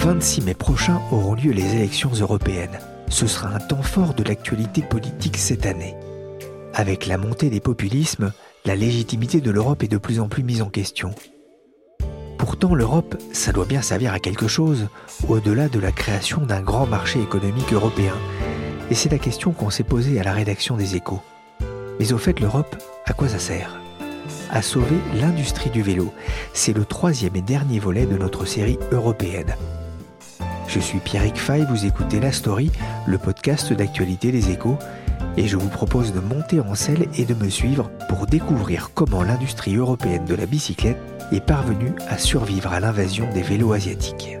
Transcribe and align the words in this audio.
26 0.00 0.40
mai 0.40 0.54
prochain 0.54 0.98
auront 1.12 1.34
lieu 1.34 1.52
les 1.52 1.74
élections 1.74 2.10
européennes. 2.18 2.78
Ce 3.10 3.26
sera 3.26 3.50
un 3.50 3.58
temps 3.58 3.82
fort 3.82 4.14
de 4.14 4.24
l'actualité 4.24 4.80
politique 4.80 5.36
cette 5.36 5.66
année. 5.66 5.94
Avec 6.72 7.06
la 7.06 7.18
montée 7.18 7.50
des 7.50 7.60
populismes, 7.60 8.32
la 8.64 8.76
légitimité 8.76 9.42
de 9.42 9.50
l'Europe 9.50 9.82
est 9.82 9.88
de 9.88 9.98
plus 9.98 10.18
en 10.18 10.26
plus 10.26 10.42
mise 10.42 10.62
en 10.62 10.70
question. 10.70 11.10
Pourtant, 12.38 12.74
l'Europe, 12.74 13.14
ça 13.34 13.52
doit 13.52 13.66
bien 13.66 13.82
servir 13.82 14.14
à 14.14 14.20
quelque 14.20 14.48
chose, 14.48 14.88
au-delà 15.28 15.68
de 15.68 15.78
la 15.78 15.92
création 15.92 16.46
d'un 16.46 16.62
grand 16.62 16.86
marché 16.86 17.20
économique 17.20 17.74
européen. 17.74 18.14
Et 18.90 18.94
c'est 18.94 19.12
la 19.12 19.18
question 19.18 19.52
qu'on 19.52 19.68
s'est 19.68 19.82
posée 19.82 20.18
à 20.18 20.24
la 20.24 20.32
rédaction 20.32 20.78
des 20.78 20.96
échos. 20.96 21.20
Mais 21.98 22.14
au 22.14 22.18
fait, 22.18 22.40
l'Europe, 22.40 22.74
à 23.04 23.12
quoi 23.12 23.28
ça 23.28 23.38
sert? 23.38 23.78
À 24.50 24.62
sauver 24.62 24.96
l'industrie 25.20 25.68
du 25.68 25.82
vélo. 25.82 26.10
C'est 26.54 26.72
le 26.72 26.86
troisième 26.86 27.36
et 27.36 27.42
dernier 27.42 27.80
volet 27.80 28.06
de 28.06 28.16
notre 28.16 28.46
série 28.46 28.78
européenne. 28.92 29.54
Je 30.70 30.78
suis 30.78 31.00
Pierrick 31.00 31.36
Fay, 31.36 31.66
vous 31.68 31.84
écoutez 31.84 32.20
La 32.20 32.30
Story, 32.30 32.70
le 33.04 33.18
podcast 33.18 33.72
d'actualité 33.72 34.30
des 34.30 34.52
échos, 34.52 34.78
et 35.36 35.48
je 35.48 35.56
vous 35.56 35.68
propose 35.68 36.14
de 36.14 36.20
monter 36.20 36.60
en 36.60 36.76
selle 36.76 37.08
et 37.18 37.24
de 37.24 37.34
me 37.34 37.48
suivre 37.48 37.90
pour 38.08 38.26
découvrir 38.26 38.90
comment 38.94 39.24
l'industrie 39.24 39.74
européenne 39.74 40.26
de 40.26 40.34
la 40.36 40.46
bicyclette 40.46 41.00
est 41.32 41.44
parvenue 41.44 41.92
à 42.08 42.18
survivre 42.18 42.72
à 42.72 42.78
l'invasion 42.78 43.28
des 43.32 43.42
vélos 43.42 43.72
asiatiques. 43.72 44.39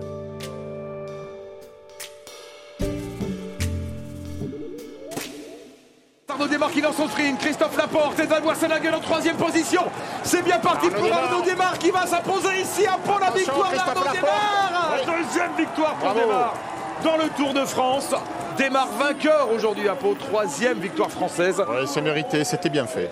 Christophe 7.38 7.76
Laporte 7.78 8.18
et 8.20 8.26
Danois 8.26 8.54
Sénaguel 8.54 8.94
en 8.94 9.00
troisième 9.00 9.36
position. 9.36 9.82
C'est 10.22 10.42
bien 10.42 10.58
parti 10.58 10.90
pour 10.90 11.10
Arnaud 11.10 11.42
Desmar 11.42 11.78
qui 11.78 11.90
va 11.90 12.06
s'imposer 12.06 12.60
ici 12.60 12.86
à 12.86 12.98
Pont 12.98 13.18
la 13.18 13.30
victoire 13.30 13.72
d'Arnaud 13.72 14.02
Desmar. 14.12 14.96
Deuxième 15.06 15.56
victoire 15.56 15.94
pour 15.94 16.14
Desmar 16.14 16.54
dans 17.02 17.16
le 17.16 17.30
Tour 17.36 17.54
de 17.54 17.64
France. 17.64 18.14
Desmar 18.58 18.88
vainqueur 18.98 19.50
aujourd'hui 19.50 19.88
à 19.88 19.94
Pau, 19.94 20.14
troisième 20.14 20.78
victoire 20.78 21.10
française. 21.10 21.58
Ouais, 21.60 21.86
c'est 21.86 22.02
mérité, 22.02 22.44
c'était 22.44 22.68
bien 22.68 22.86
fait. 22.86 23.10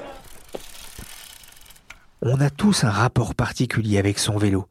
On 2.20 2.40
a 2.40 2.50
tous 2.50 2.84
un 2.84 2.90
rapport 2.90 3.34
particulier 3.34 3.98
avec 3.98 4.18
son 4.18 4.36
vélo. 4.36 4.66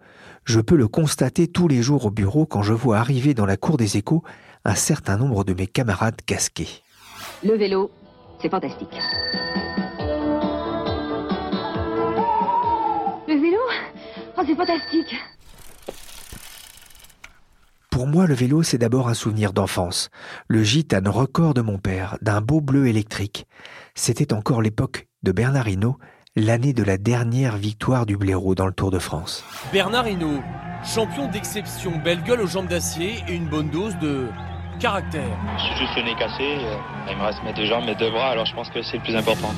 Je 0.45 0.59
peux 0.59 0.75
le 0.75 0.87
constater 0.87 1.47
tous 1.47 1.67
les 1.67 1.81
jours 1.81 2.05
au 2.05 2.11
bureau 2.11 2.45
quand 2.45 2.61
je 2.61 2.73
vois 2.73 2.97
arriver 2.97 3.33
dans 3.33 3.45
la 3.47 3.57
cour 3.57 3.77
des 3.77 3.97
échos 3.97 4.21
un 4.63 4.75
certain 4.75 5.17
nombre 5.17 5.43
de 5.43 5.53
mes 5.53 5.65
camarades 5.65 6.21
casqués. 6.25 6.83
Le 7.43 7.55
vélo, 7.55 7.91
c'est 8.41 8.49
fantastique. 8.49 8.99
Le 13.27 13.33
vélo? 13.33 13.59
Oh, 14.37 14.41
c'est 14.45 14.55
fantastique. 14.55 15.15
Pour 17.89 18.07
moi, 18.07 18.27
le 18.27 18.35
vélo, 18.35 18.61
c'est 18.61 18.77
d'abord 18.77 19.09
un 19.09 19.15
souvenir 19.15 19.53
d'enfance. 19.53 20.09
Le 20.47 20.61
gitane 20.61 21.07
record 21.07 21.53
de 21.53 21.61
mon 21.61 21.79
père, 21.79 22.17
d'un 22.21 22.41
beau 22.41 22.61
bleu 22.61 22.87
électrique. 22.87 23.47
C'était 23.95 24.33
encore 24.33 24.61
l'époque 24.61 25.07
de 25.23 25.31
Bernard 25.31 25.67
Hinault, 25.67 25.97
l'année 26.35 26.73
de 26.73 26.83
la 26.83 26.97
dernière 26.99 27.57
victoire 27.57 28.05
du 28.05 28.15
blaireau 28.15 28.53
dans 28.53 28.67
le 28.67 28.71
Tour 28.73 28.91
de 28.91 28.99
France. 28.99 29.43
Bernard 29.73 30.07
Hinault, 30.07 30.43
champion 30.83 31.27
d'exception, 31.27 31.97
belle 32.03 32.21
gueule 32.21 32.41
aux 32.41 32.47
jambes 32.47 32.67
d'acier 32.67 33.15
et 33.27 33.33
une 33.33 33.49
bonne 33.49 33.71
dose 33.71 33.97
de 33.97 34.27
caractère. 34.77 35.37
Je 35.57 35.63
suis 35.63 35.75
juste 35.77 35.95
le 35.97 36.03
nez 36.03 36.15
cassé, 36.15 36.57
il 37.09 37.17
me 37.17 37.23
reste 37.23 37.43
mes 37.43 37.53
deux 37.53 37.65
jambes, 37.65 37.85
mes 37.85 37.95
deux 37.95 38.11
bras, 38.11 38.29
alors 38.29 38.45
je 38.45 38.53
pense 38.53 38.69
que 38.69 38.81
c'est 38.81 38.97
le 38.97 39.03
plus 39.03 39.15
important. 39.15 39.51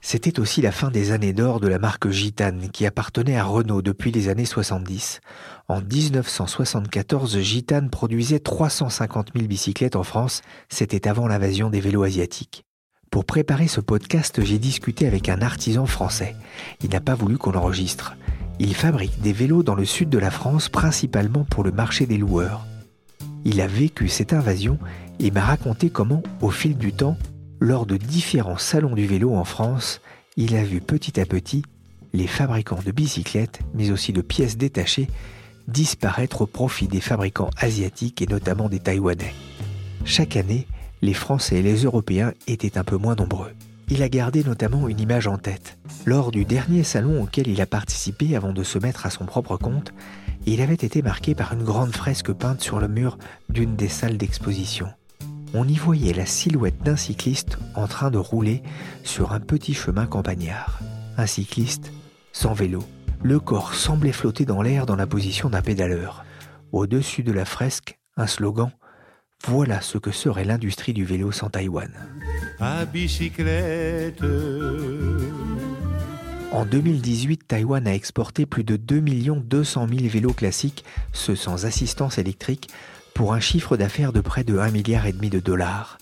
C'était 0.00 0.38
aussi 0.38 0.60
la 0.60 0.70
fin 0.70 0.90
des 0.90 1.12
années 1.12 1.32
d'or 1.32 1.60
de 1.60 1.66
la 1.66 1.78
marque 1.78 2.10
Gitane 2.10 2.68
qui 2.70 2.84
appartenait 2.84 3.38
à 3.38 3.44
Renault 3.44 3.80
depuis 3.80 4.12
les 4.12 4.28
années 4.28 4.44
70. 4.44 5.20
En 5.66 5.80
1974, 5.80 7.38
Gitane 7.40 7.88
produisait 7.88 8.38
350 8.38 9.30
000 9.34 9.48
bicyclettes 9.48 9.96
en 9.96 10.02
France, 10.02 10.42
c'était 10.68 11.08
avant 11.08 11.26
l'invasion 11.26 11.70
des 11.70 11.80
vélos 11.80 12.02
asiatiques. 12.02 12.64
Pour 13.10 13.24
préparer 13.24 13.66
ce 13.66 13.80
podcast, 13.80 14.44
j'ai 14.44 14.58
discuté 14.58 15.06
avec 15.06 15.30
un 15.30 15.40
artisan 15.40 15.86
français. 15.86 16.36
Il 16.82 16.90
n'a 16.90 17.00
pas 17.00 17.14
voulu 17.14 17.38
qu'on 17.38 17.52
l'enregistre. 17.52 18.14
Il 18.58 18.74
fabrique 18.74 19.20
des 19.22 19.32
vélos 19.32 19.62
dans 19.62 19.74
le 19.74 19.86
sud 19.86 20.10
de 20.10 20.18
la 20.18 20.30
France, 20.30 20.68
principalement 20.68 21.44
pour 21.44 21.64
le 21.64 21.72
marché 21.72 22.04
des 22.04 22.18
loueurs. 22.18 22.66
Il 23.44 23.60
a 23.60 23.66
vécu 23.66 24.08
cette 24.08 24.32
invasion 24.32 24.78
et 25.20 25.30
m'a 25.30 25.42
raconté 25.42 25.90
comment, 25.90 26.22
au 26.40 26.50
fil 26.50 26.76
du 26.76 26.92
temps, 26.92 27.16
lors 27.60 27.86
de 27.86 27.96
différents 27.96 28.58
salons 28.58 28.94
du 28.94 29.06
vélo 29.06 29.34
en 29.34 29.44
France, 29.44 30.00
il 30.36 30.56
a 30.56 30.64
vu 30.64 30.80
petit 30.80 31.20
à 31.20 31.26
petit 31.26 31.62
les 32.12 32.26
fabricants 32.26 32.80
de 32.84 32.92
bicyclettes, 32.92 33.60
mais 33.74 33.90
aussi 33.90 34.12
de 34.12 34.22
pièces 34.22 34.56
détachées, 34.56 35.08
disparaître 35.66 36.42
au 36.42 36.46
profit 36.46 36.86
des 36.86 37.00
fabricants 37.00 37.50
asiatiques 37.58 38.22
et 38.22 38.26
notamment 38.26 38.68
des 38.68 38.78
Taïwanais. 38.78 39.34
Chaque 40.04 40.36
année, 40.36 40.66
les 41.02 41.14
Français 41.14 41.56
et 41.56 41.62
les 41.62 41.82
Européens 41.82 42.32
étaient 42.46 42.78
un 42.78 42.84
peu 42.84 42.96
moins 42.96 43.16
nombreux. 43.16 43.52
Il 43.88 44.02
a 44.02 44.08
gardé 44.08 44.42
notamment 44.42 44.88
une 44.88 45.00
image 45.00 45.26
en 45.26 45.36
tête. 45.36 45.78
Lors 46.06 46.30
du 46.30 46.44
dernier 46.44 46.84
salon 46.84 47.22
auquel 47.22 47.48
il 47.48 47.60
a 47.60 47.66
participé 47.66 48.34
avant 48.34 48.52
de 48.52 48.62
se 48.62 48.78
mettre 48.78 49.04
à 49.04 49.10
son 49.10 49.26
propre 49.26 49.56
compte, 49.56 49.92
il 50.46 50.60
avait 50.60 50.74
été 50.74 51.02
marqué 51.02 51.34
par 51.34 51.52
une 51.52 51.64
grande 51.64 51.94
fresque 51.94 52.32
peinte 52.32 52.62
sur 52.62 52.80
le 52.80 52.88
mur 52.88 53.18
d'une 53.48 53.76
des 53.76 53.88
salles 53.88 54.16
d'exposition. 54.16 54.88
On 55.52 55.68
y 55.68 55.76
voyait 55.76 56.14
la 56.14 56.26
silhouette 56.26 56.82
d'un 56.82 56.96
cycliste 56.96 57.58
en 57.74 57.86
train 57.86 58.10
de 58.10 58.18
rouler 58.18 58.62
sur 59.04 59.32
un 59.32 59.40
petit 59.40 59.74
chemin 59.74 60.06
campagnard. 60.06 60.80
Un 61.16 61.26
cycliste 61.26 61.92
sans 62.32 62.54
vélo. 62.54 62.82
Le 63.22 63.38
corps 63.38 63.74
semblait 63.74 64.12
flotter 64.12 64.44
dans 64.44 64.62
l'air 64.62 64.84
dans 64.84 64.96
la 64.96 65.06
position 65.06 65.48
d'un 65.48 65.62
pédaleur. 65.62 66.24
Au-dessus 66.72 67.22
de 67.22 67.32
la 67.32 67.44
fresque, 67.44 67.98
un 68.16 68.26
slogan 68.26 68.70
Voilà 69.46 69.82
ce 69.82 69.98
que 69.98 70.10
serait 70.10 70.44
l'industrie 70.44 70.94
du 70.94 71.04
vélo 71.04 71.30
sans 71.30 71.50
Taïwan. 71.50 71.90
À 72.60 72.84
bicyclette. 72.86 74.22
En 76.50 76.64
2018, 76.64 77.48
Taïwan 77.48 77.86
a 77.86 77.94
exporté 77.94 78.46
plus 78.46 78.64
de 78.64 78.76
2 78.76 79.00
200 79.00 79.88
000 79.88 80.08
vélos 80.08 80.32
classiques, 80.32 80.84
ceux 81.12 81.36
sans 81.36 81.66
assistance 81.66 82.16
électrique, 82.16 82.70
pour 83.12 83.34
un 83.34 83.40
chiffre 83.40 83.76
d'affaires 83.76 84.12
de 84.12 84.20
près 84.20 84.44
de 84.44 84.56
1,5 84.56 84.72
milliard 84.72 85.04
de 85.12 85.40
dollars. 85.40 85.98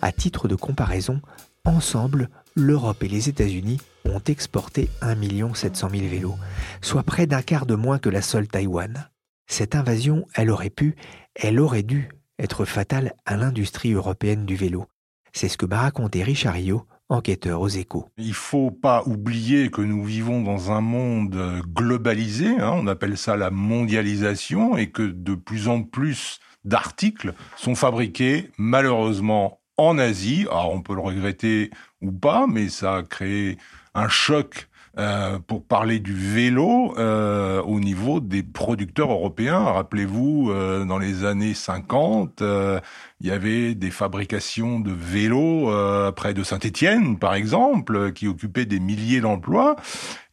À 0.00 0.12
titre 0.12 0.46
de 0.46 0.54
comparaison, 0.54 1.20
ensemble, 1.64 2.28
l'Europe 2.54 3.02
et 3.02 3.08
les 3.08 3.28
États-Unis 3.28 3.80
ont 4.04 4.22
exporté 4.26 4.88
1 5.00 5.54
700 5.54 5.88
000 5.90 6.02
vélos, 6.06 6.36
soit 6.80 7.02
près 7.02 7.26
d'un 7.26 7.42
quart 7.42 7.66
de 7.66 7.74
moins 7.74 7.98
que 7.98 8.10
la 8.10 8.22
seule 8.22 8.46
Taïwan. 8.46 9.08
Cette 9.46 9.74
invasion, 9.74 10.26
elle 10.34 10.50
aurait 10.50 10.70
pu, 10.70 10.94
elle 11.34 11.58
aurait 11.58 11.82
dû 11.82 12.08
être 12.38 12.64
fatale 12.64 13.14
à 13.26 13.36
l'industrie 13.36 13.92
européenne 13.92 14.46
du 14.46 14.56
vélo. 14.56 14.86
C'est 15.32 15.48
ce 15.48 15.56
que 15.56 15.66
m'a 15.66 15.80
raconté 15.80 16.22
Richard 16.22 16.54
Rio, 16.54 16.86
enquêteur 17.08 17.60
aux 17.60 17.68
échos. 17.68 18.08
Il 18.16 18.34
faut 18.34 18.70
pas 18.70 19.02
oublier 19.06 19.70
que 19.70 19.82
nous 19.82 20.04
vivons 20.04 20.42
dans 20.42 20.72
un 20.72 20.80
monde 20.80 21.62
globalisé, 21.74 22.48
hein, 22.58 22.72
on 22.74 22.86
appelle 22.86 23.16
ça 23.16 23.36
la 23.36 23.50
mondialisation, 23.50 24.76
et 24.76 24.90
que 24.90 25.02
de 25.02 25.34
plus 25.34 25.68
en 25.68 25.82
plus 25.82 26.38
d'articles 26.64 27.34
sont 27.56 27.74
fabriqués 27.74 28.50
malheureusement 28.58 29.60
en 29.76 29.98
Asie. 29.98 30.46
Alors 30.50 30.72
on 30.72 30.82
peut 30.82 30.94
le 30.94 31.00
regretter 31.00 31.70
ou 32.00 32.12
pas, 32.12 32.46
mais 32.46 32.68
ça 32.68 32.96
a 32.96 33.02
créé 33.02 33.58
un 33.94 34.08
choc 34.08 34.68
euh, 34.96 35.40
pour 35.40 35.64
parler 35.64 35.98
du 35.98 36.14
vélo 36.14 36.94
euh, 36.98 37.60
au 37.62 37.80
niveau 37.80 38.20
des 38.20 38.44
producteurs 38.44 39.10
européens. 39.10 39.58
Rappelez-vous, 39.58 40.50
euh, 40.50 40.84
dans 40.84 40.98
les 40.98 41.24
années 41.24 41.54
50, 41.54 42.40
il 42.40 43.26
y 43.26 43.32
avait 43.32 43.74
des 43.74 43.90
fabrications 43.90 44.78
de 44.78 44.92
vélos 44.92 45.70
près 46.12 46.32
de 46.32 46.44
Saint-Étienne, 46.44 47.18
par 47.18 47.34
exemple, 47.34 48.12
qui 48.12 48.28
occupaient 48.28 48.66
des 48.66 48.78
milliers 48.78 49.20
d'emplois. 49.20 49.74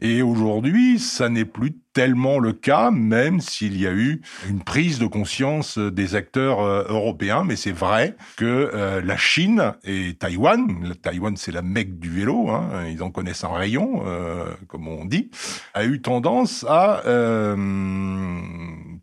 Et 0.02 0.24
aujourd'hui, 0.24 0.98
ça 0.98 1.30
n'est 1.30 1.46
plus 1.46 1.74
tellement 1.94 2.40
le 2.40 2.54
cas, 2.54 2.90
même 2.90 3.40
s'il 3.40 3.80
y 3.80 3.86
a 3.86 3.92
eu 3.92 4.22
une 4.50 4.64
prise 4.64 4.98
de 4.98 5.06
conscience 5.06 5.78
des 5.78 6.16
acteurs 6.16 6.62
euh, 6.62 6.86
européens. 6.88 7.44
Mais 7.44 7.56
c'est 7.56 7.72
vrai 7.72 8.16
que 8.38 8.72
euh, 8.74 9.02
la 9.02 9.18
Chine 9.18 9.74
et 9.84 10.16
Taïwan, 10.16 10.96
Taïwan 11.02 11.38
c'est 11.38 11.52
la 11.52 11.62
mecque 11.62 12.00
du 12.00 12.10
vélo, 12.10 12.50
hein, 12.50 12.88
ils 12.90 13.04
en 13.04 13.12
connaissent 13.12 13.44
un 13.44 13.54
rayon, 13.54 14.04
euh, 14.06 14.46
comme 14.68 14.88
on 14.88 15.06
dit, 15.06 15.30
a 15.74 15.86
eu 15.86 16.02
tendance 16.02 16.66
à 16.68 17.04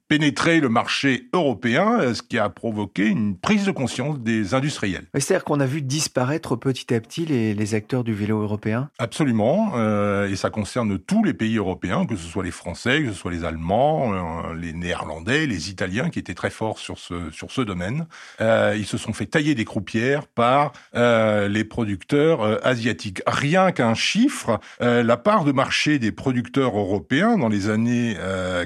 pénétrer 0.08 0.60
le 0.60 0.70
marché 0.70 1.28
européen, 1.34 2.00
euh, 2.00 2.14
ce 2.14 2.22
qui 2.22 2.38
a 2.38 2.48
provoqué 2.48 3.06
une 3.06 3.36
prise 3.36 3.66
de 3.66 3.70
conscience 3.70 4.18
des 4.18 4.54
industriels. 4.54 5.04
C'est-à-dire 5.14 5.44
qu'on 5.44 5.60
a 5.60 5.66
vu 5.66 5.82
disparaître 5.82 6.56
petit 6.56 6.94
à 6.94 7.00
petit 7.00 7.26
les, 7.26 7.74
acteurs 7.74 8.02
du 8.02 8.14
vélo 8.14 8.40
européen? 8.40 8.88
Absolument, 8.98 9.72
euh, 9.74 10.30
et 10.30 10.36
ça 10.36 10.48
concerne 10.48 10.98
tous 10.98 11.22
les 11.22 11.34
pays 11.34 11.58
européens, 11.58 12.06
que 12.06 12.16
ce 12.16 12.26
soit 12.26 12.42
les 12.42 12.50
Français, 12.50 13.02
que 13.02 13.10
ce 13.10 13.14
soit 13.14 13.30
les 13.30 13.44
Allemands, 13.44 14.14
euh, 14.14 14.54
les 14.54 14.72
Néerlandais, 14.72 15.46
les 15.46 15.68
Italiens, 15.68 16.08
qui 16.08 16.18
étaient 16.18 16.32
très 16.32 16.48
forts 16.48 16.78
sur 16.78 16.98
ce, 16.98 17.30
sur 17.30 17.50
ce 17.50 17.60
domaine. 17.60 18.06
ils 18.40 18.86
se 18.86 18.96
sont 18.96 19.12
fait 19.12 19.26
tailler 19.26 19.54
des 19.54 19.66
croupières 19.66 20.26
par 20.26 20.72
les 20.94 21.64
producteurs 21.64 22.64
asiatiques. 22.66 23.20
Rien 23.26 23.72
qu'un 23.72 23.94
chiffre, 23.94 24.60
la 24.80 25.16
part 25.18 25.44
de 25.44 25.52
marché 25.52 25.98
des 25.98 26.12
producteurs 26.12 26.78
européens 26.78 27.36
dans 27.36 27.48
les 27.48 27.68
années 27.68 28.16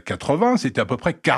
80, 0.05 0.59
c'était 0.59 0.81
à 0.81 0.87
peu 0.87 0.97
près 0.97 1.13
40% 1.13 1.32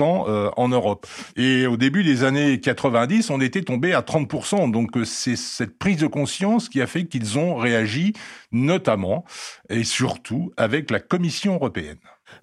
euh, 0.00 0.50
en 0.56 0.68
Europe. 0.68 1.06
Et 1.36 1.66
au 1.66 1.76
début 1.76 2.04
des 2.04 2.24
années 2.24 2.60
90, 2.60 3.30
on 3.30 3.40
était 3.40 3.62
tombé 3.62 3.92
à 3.94 4.00
30%. 4.00 4.70
Donc 4.70 4.96
euh, 4.96 5.04
c'est 5.04 5.36
cette 5.36 5.78
prise 5.78 5.98
de 5.98 6.06
conscience 6.06 6.68
qui 6.68 6.80
a 6.80 6.86
fait 6.86 7.06
qu'ils 7.06 7.38
ont 7.38 7.56
réagi, 7.56 8.12
notamment 8.50 9.24
et 9.68 9.84
surtout 9.84 10.52
avec 10.56 10.90
la 10.90 11.00
Commission 11.00 11.54
européenne. 11.54 11.98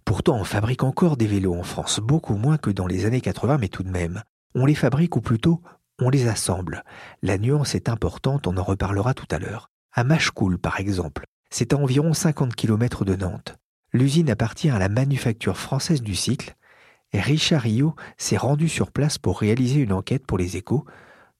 Pourtant, 0.05 0.37
on 0.39 0.43
fabrique 0.43 0.83
encore 0.83 1.17
des 1.17 1.27
vélos 1.27 1.55
en 1.55 1.63
France, 1.63 1.99
beaucoup 1.99 2.35
moins 2.35 2.57
que 2.57 2.69
dans 2.69 2.87
les 2.87 3.05
années 3.05 3.21
80, 3.21 3.57
mais 3.59 3.69
tout 3.69 3.83
de 3.83 3.89
même. 3.89 4.21
On 4.55 4.65
les 4.65 4.75
fabrique 4.75 5.15
ou 5.15 5.21
plutôt 5.21 5.61
on 6.01 6.09
les 6.09 6.27
assemble. 6.27 6.83
La 7.21 7.37
nuance 7.37 7.75
est 7.75 7.89
importante, 7.89 8.47
on 8.47 8.57
en 8.57 8.63
reparlera 8.63 9.13
tout 9.13 9.27
à 9.31 9.39
l'heure. 9.39 9.69
À 9.93 10.03
Machecoul, 10.03 10.57
par 10.57 10.79
exemple, 10.79 11.25
c'est 11.49 11.73
à 11.73 11.77
environ 11.77 12.13
50 12.13 12.55
km 12.55 13.05
de 13.05 13.15
Nantes. 13.15 13.55
L'usine 13.91 14.29
appartient 14.29 14.69
à 14.69 14.79
la 14.79 14.87
manufacture 14.87 15.57
française 15.57 16.01
du 16.01 16.15
cycle, 16.15 16.53
Richard 17.13 17.61
Rio 17.63 17.95
s'est 18.17 18.37
rendu 18.37 18.69
sur 18.69 18.91
place 18.91 19.17
pour 19.17 19.39
réaliser 19.39 19.81
une 19.81 19.93
enquête 19.93 20.25
pour 20.25 20.37
les 20.37 20.57
échos 20.57 20.85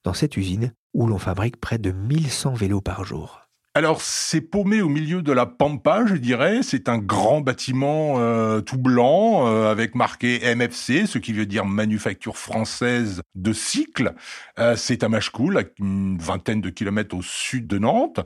dans 0.04 0.14
cette 0.14 0.38
usine 0.38 0.74
où 0.94 1.08
l'on 1.08 1.20
fabrique 1.20 1.60
près 1.60 1.78
de 1.78 1.92
1100 1.92 2.54
vélos 2.54 2.82
par 2.82 3.04
jour. 3.04 3.49
Alors 3.80 4.02
c'est 4.02 4.42
paumé 4.42 4.82
au 4.82 4.90
milieu 4.90 5.22
de 5.22 5.32
la 5.32 5.46
pampa, 5.46 6.04
je 6.06 6.16
dirais. 6.16 6.60
C'est 6.64 6.90
un 6.90 6.98
grand 6.98 7.40
bâtiment 7.40 8.16
euh, 8.18 8.60
tout 8.60 8.78
blanc 8.78 9.48
euh, 9.48 9.72
avec 9.72 9.96
marqué 9.96 10.42
MFC, 10.54 11.06
ce 11.06 11.18
qui 11.18 11.32
veut 11.32 11.46
dire 11.46 11.64
Manufacture 11.64 12.36
française 12.36 13.22
de 13.36 13.54
cycle. 13.54 14.16
Euh, 14.60 14.76
c'est 14.76 15.02
à 15.02 15.08
Machecoul, 15.08 15.58
à 15.60 15.62
une 15.80 16.18
vingtaine 16.18 16.60
de 16.60 16.70
kilomètres 16.70 17.16
au 17.16 17.22
sud 17.22 17.68
de 17.68 17.78
Nantes. 17.78 18.20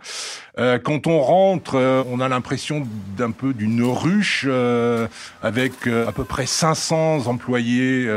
quand 0.57 1.05
on 1.05 1.19
rentre, 1.19 2.03
on 2.09 2.19
a 2.19 2.27
l'impression 2.27 2.87
d'un 3.15 3.29
peu 3.29 3.53
d'une 3.53 3.83
ruche 3.83 4.47
avec 5.43 5.85
à 5.85 6.11
peu 6.11 6.23
près 6.23 6.47
500 6.47 7.27
employés 7.27 8.07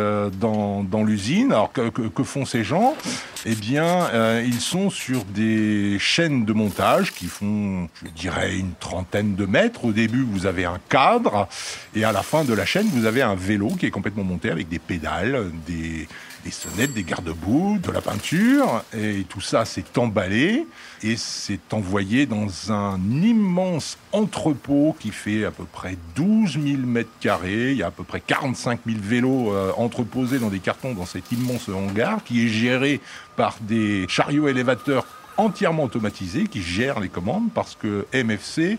dans, 0.41 1.05
l'usine. 1.05 1.53
Alors 1.53 1.71
que, 1.71 1.91
que, 1.91 2.23
font 2.23 2.47
ces 2.47 2.65
gens? 2.65 2.97
Eh 3.45 3.55
bien, 3.55 4.41
ils 4.41 4.61
sont 4.61 4.89
sur 4.89 5.25
des 5.25 5.99
chaînes 5.99 6.47
de 6.47 6.55
montage 6.55 7.13
qui 7.13 7.26
font, 7.29 7.89
je 8.05 8.11
dirais, 8.11 8.57
une 8.57 8.75
trentaine 8.75 9.35
de 9.35 9.47
mètres. 9.47 9.85
Au 9.85 9.93
début, 9.93 10.23
vous 10.23 10.47
avez 10.47 10.65
un 10.65 10.79
cadre, 10.89 11.49
et 11.95 12.05
à 12.05 12.13
la 12.13 12.23
fin 12.23 12.45
de 12.45 12.55
la 12.55 12.65
chaîne, 12.65 12.87
vous 12.89 13.07
avez 13.07 13.23
un 13.23 13.35
vélo 13.35 13.69
qui 13.79 13.87
est 13.87 13.91
complètement 13.91 14.25
monté 14.25 14.51
avec 14.51 14.69
des 14.69 14.79
pédales, 14.79 15.51
des, 15.67 16.07
sonnettes, 16.51 16.93
des 16.93 17.03
garde-boue, 17.03 17.79
de 17.83 17.91
la 17.91 18.01
peinture, 18.01 18.85
et 18.97 19.25
tout 19.29 19.41
ça 19.41 19.65
s'est 19.65 19.85
emballé 19.97 20.67
et 21.03 21.17
c'est 21.17 21.73
envoyé 21.73 22.27
dans 22.27 22.73
un 22.73 22.99
immense 23.11 23.99
entrepôt 24.13 24.97
qui 24.99 25.11
fait 25.11 25.45
à 25.45 25.51
peu 25.51 25.65
près 25.65 25.97
12 26.15 26.53
000 26.53 26.83
mètres 26.83 27.11
carrés. 27.21 27.73
Il 27.73 27.79
y 27.79 27.83
a 27.83 27.89
à 27.89 27.91
peu 27.91 28.05
près 28.05 28.21
45 28.21 28.81
000 28.87 28.99
vélos 29.03 29.53
euh, 29.53 29.73
entreposés 29.77 30.39
dans 30.39 30.49
des 30.49 30.61
cartons 30.61 30.95
dans 30.95 31.07
cet 31.07 31.31
immense 31.33 31.69
hangar 31.69 32.25
qui 32.25 32.47
est 32.47 32.49
géré 32.49 33.01
par 33.37 33.57
des 33.61 34.07
chariots 34.09 34.49
élévateurs 34.49 35.07
entièrement 35.37 35.85
automatisé 35.85 36.47
qui 36.47 36.63
gère 36.63 37.01
les 37.01 37.09
commandes 37.09 37.49
parce 37.55 37.75
que 37.75 38.07
MFC 38.13 38.79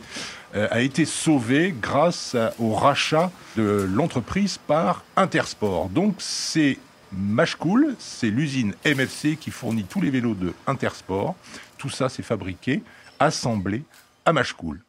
euh, 0.55 0.67
a 0.71 0.81
été 0.81 1.05
sauvé 1.05 1.73
grâce 1.79 2.35
au 2.59 2.73
rachat 2.73 3.31
de 3.55 3.87
l'entreprise 3.93 4.57
par 4.57 5.03
Intersport. 5.15 5.89
Donc 5.89 6.15
c'est 6.19 6.77
Mashcool, 7.11 7.95
c'est 7.99 8.29
l'usine 8.29 8.73
MFC 8.85 9.37
qui 9.37 9.51
fournit 9.51 9.83
tous 9.83 10.01
les 10.01 10.09
vélos 10.09 10.35
de 10.35 10.53
Intersport. 10.65 11.35
Tout 11.77 11.89
ça, 11.89 12.09
c'est 12.09 12.23
fabriqué, 12.23 12.83
assemblé 13.19 13.83
à 14.25 14.33
Mashcool. 14.33 14.81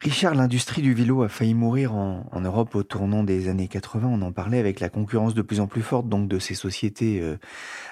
Richard, 0.00 0.34
l'industrie 0.34 0.82
du 0.82 0.92
vélo 0.92 1.22
a 1.22 1.28
failli 1.28 1.54
mourir 1.54 1.94
en, 1.94 2.40
Europe 2.40 2.74
au 2.74 2.82
tournant 2.82 3.24
des 3.24 3.48
années 3.48 3.68
80. 3.68 4.06
On 4.06 4.22
en 4.22 4.32
parlait 4.32 4.58
avec 4.58 4.80
la 4.80 4.90
concurrence 4.90 5.34
de 5.34 5.40
plus 5.40 5.60
en 5.60 5.66
plus 5.66 5.82
forte 5.82 6.08
donc 6.08 6.28
de 6.28 6.38
ces 6.38 6.54
sociétés 6.54 7.20
euh, 7.22 7.38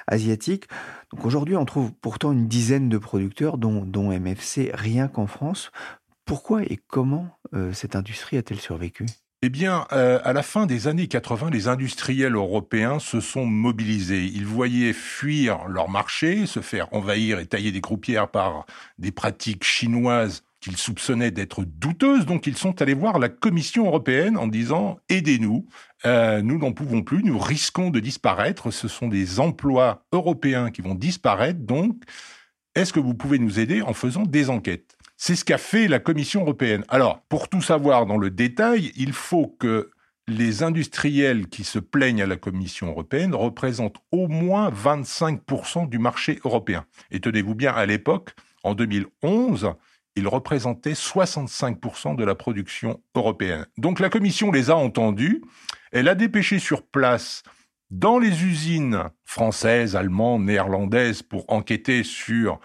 asiatiques. 0.06 0.66
Donc 1.12 1.24
aujourd'hui, 1.24 1.56
on 1.56 1.64
trouve 1.64 1.92
pourtant 1.92 2.32
une 2.32 2.48
dizaine 2.48 2.88
de 2.88 2.98
producteurs, 2.98 3.56
dont, 3.56 3.86
MFC, 4.12 4.70
rien 4.74 5.08
qu'en 5.08 5.26
France. 5.26 5.70
Pourquoi 6.26 6.62
et 6.64 6.78
comment 6.86 7.28
euh, 7.54 7.72
cette 7.72 7.96
industrie 7.96 8.36
a-t-elle 8.36 8.60
survécu? 8.60 9.06
Eh 9.44 9.48
bien, 9.48 9.86
euh, 9.92 10.20
à 10.22 10.32
la 10.32 10.42
fin 10.42 10.66
des 10.66 10.86
années 10.86 11.08
80, 11.08 11.50
les 11.50 11.66
industriels 11.66 12.34
européens 12.34 12.98
se 12.98 13.20
sont 13.20 13.46
mobilisés. 13.46 14.24
Ils 14.24 14.46
voyaient 14.46 14.92
fuir 14.92 15.66
leur 15.66 15.88
marché, 15.88 16.46
se 16.46 16.60
faire 16.60 16.92
envahir 16.92 17.40
et 17.40 17.46
tailler 17.46 17.72
des 17.72 17.80
croupières 17.80 18.28
par 18.28 18.66
des 18.98 19.10
pratiques 19.10 19.64
chinoises 19.64 20.44
qu'ils 20.62 20.76
soupçonnaient 20.76 21.32
d'être 21.32 21.64
douteuses, 21.64 22.24
donc 22.24 22.46
ils 22.46 22.56
sont 22.56 22.80
allés 22.80 22.94
voir 22.94 23.18
la 23.18 23.28
Commission 23.28 23.84
européenne 23.86 24.38
en 24.38 24.46
disant 24.46 24.98
aidez-nous, 25.08 25.66
euh, 26.06 26.40
nous 26.40 26.56
n'en 26.56 26.72
pouvons 26.72 27.02
plus, 27.02 27.22
nous 27.24 27.38
risquons 27.38 27.90
de 27.90 28.00
disparaître, 28.00 28.70
ce 28.70 28.88
sont 28.88 29.08
des 29.08 29.40
emplois 29.40 30.06
européens 30.12 30.70
qui 30.70 30.80
vont 30.80 30.94
disparaître, 30.94 31.60
donc 31.60 31.96
est-ce 32.74 32.92
que 32.92 33.00
vous 33.00 33.14
pouvez 33.14 33.38
nous 33.38 33.58
aider 33.58 33.82
en 33.82 33.92
faisant 33.92 34.22
des 34.22 34.48
enquêtes? 34.48 34.96
C'est 35.16 35.36
ce 35.36 35.44
qu'a 35.44 35.58
fait 35.58 35.88
la 35.88 35.98
Commission 35.98 36.42
européenne. 36.42 36.84
Alors, 36.88 37.20
pour 37.28 37.48
tout 37.48 37.60
savoir 37.60 38.06
dans 38.06 38.16
le 38.16 38.30
détail, 38.30 38.92
il 38.96 39.12
faut 39.12 39.48
que 39.58 39.90
les 40.28 40.62
industriels 40.62 41.48
qui 41.48 41.64
se 41.64 41.78
plaignent 41.80 42.22
à 42.22 42.26
la 42.26 42.36
Commission 42.36 42.88
européenne 42.88 43.34
représentent 43.34 43.98
au 44.12 44.28
moins 44.28 44.70
25% 44.70 45.88
du 45.88 45.98
marché 45.98 46.38
européen. 46.44 46.86
Et 47.10 47.20
tenez-vous 47.20 47.54
bien, 47.54 47.72
à 47.72 47.84
l'époque, 47.84 48.34
en 48.62 48.74
2011, 48.74 49.74
ils 50.16 50.28
représentaient 50.28 50.92
65% 50.92 52.16
de 52.16 52.24
la 52.24 52.34
production 52.34 53.00
européenne. 53.14 53.66
Donc 53.78 54.00
la 54.00 54.10
Commission 54.10 54.50
les 54.50 54.70
a 54.70 54.76
entendus, 54.76 55.42
elle 55.90 56.08
a 56.08 56.14
dépêché 56.14 56.58
sur 56.58 56.86
place 56.86 57.42
dans 57.90 58.18
les 58.18 58.44
usines 58.44 59.04
françaises, 59.24 59.96
allemandes, 59.96 60.44
néerlandaises 60.44 61.22
pour 61.22 61.44
enquêter 61.48 62.02
sur 62.02 62.58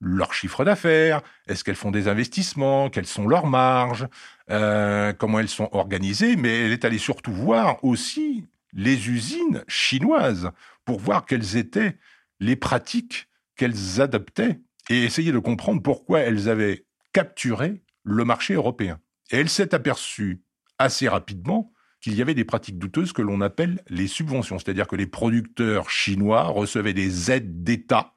leur 0.00 0.34
chiffre 0.34 0.64
d'affaires, 0.64 1.22
est-ce 1.46 1.62
qu'elles 1.62 1.76
font 1.76 1.92
des 1.92 2.08
investissements, 2.08 2.90
quelles 2.90 3.06
sont 3.06 3.28
leurs 3.28 3.46
marges, 3.46 4.08
euh, 4.50 5.12
comment 5.12 5.38
elles 5.38 5.48
sont 5.48 5.68
organisées, 5.72 6.36
mais 6.36 6.64
elle 6.64 6.72
est 6.72 6.84
allée 6.84 6.98
surtout 6.98 7.32
voir 7.32 7.82
aussi 7.84 8.46
les 8.72 9.08
usines 9.08 9.62
chinoises 9.68 10.50
pour 10.84 10.98
voir 10.98 11.24
quelles 11.24 11.56
étaient 11.56 11.96
les 12.40 12.56
pratiques 12.56 13.28
qu'elles 13.56 14.00
adoptaient 14.00 14.58
et 14.90 15.04
essayer 15.04 15.32
de 15.32 15.38
comprendre 15.38 15.82
pourquoi 15.82 16.20
elles 16.20 16.48
avaient 16.48 16.86
capturer 17.12 17.82
le 18.04 18.24
marché 18.24 18.54
européen. 18.54 19.00
Et 19.30 19.36
elle 19.36 19.48
s'est 19.48 19.74
aperçue 19.74 20.42
assez 20.78 21.08
rapidement 21.08 21.72
qu'il 22.00 22.14
y 22.14 22.22
avait 22.22 22.34
des 22.34 22.44
pratiques 22.44 22.78
douteuses 22.78 23.12
que 23.12 23.22
l'on 23.22 23.40
appelle 23.40 23.82
les 23.88 24.08
subventions, 24.08 24.58
c'est-à-dire 24.58 24.88
que 24.88 24.96
les 24.96 25.06
producteurs 25.06 25.88
chinois 25.88 26.44
recevaient 26.44 26.94
des 26.94 27.30
aides 27.30 27.62
d'État 27.62 28.12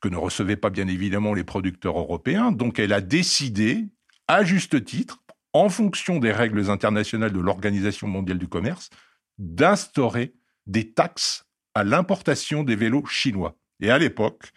que 0.00 0.08
ne 0.08 0.16
recevaient 0.16 0.56
pas 0.56 0.70
bien 0.70 0.86
évidemment 0.86 1.34
les 1.34 1.44
producteurs 1.44 1.98
européens. 1.98 2.52
Donc 2.52 2.78
elle 2.78 2.92
a 2.92 3.00
décidé, 3.00 3.88
à 4.28 4.44
juste 4.44 4.84
titre, 4.84 5.24
en 5.52 5.68
fonction 5.68 6.18
des 6.18 6.30
règles 6.30 6.70
internationales 6.70 7.32
de 7.32 7.40
l'Organisation 7.40 8.06
mondiale 8.06 8.38
du 8.38 8.48
commerce, 8.48 8.90
d'instaurer 9.38 10.34
des 10.66 10.92
taxes 10.92 11.46
à 11.74 11.84
l'importation 11.84 12.62
des 12.62 12.76
vélos 12.76 13.06
chinois. 13.06 13.56
Et 13.80 13.90
à 13.90 13.98
l'époque, 13.98 14.52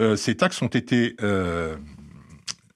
euh, 0.00 0.16
ces 0.16 0.36
taxes 0.36 0.62
ont 0.62 0.68
été 0.68 1.16
euh, 1.20 1.76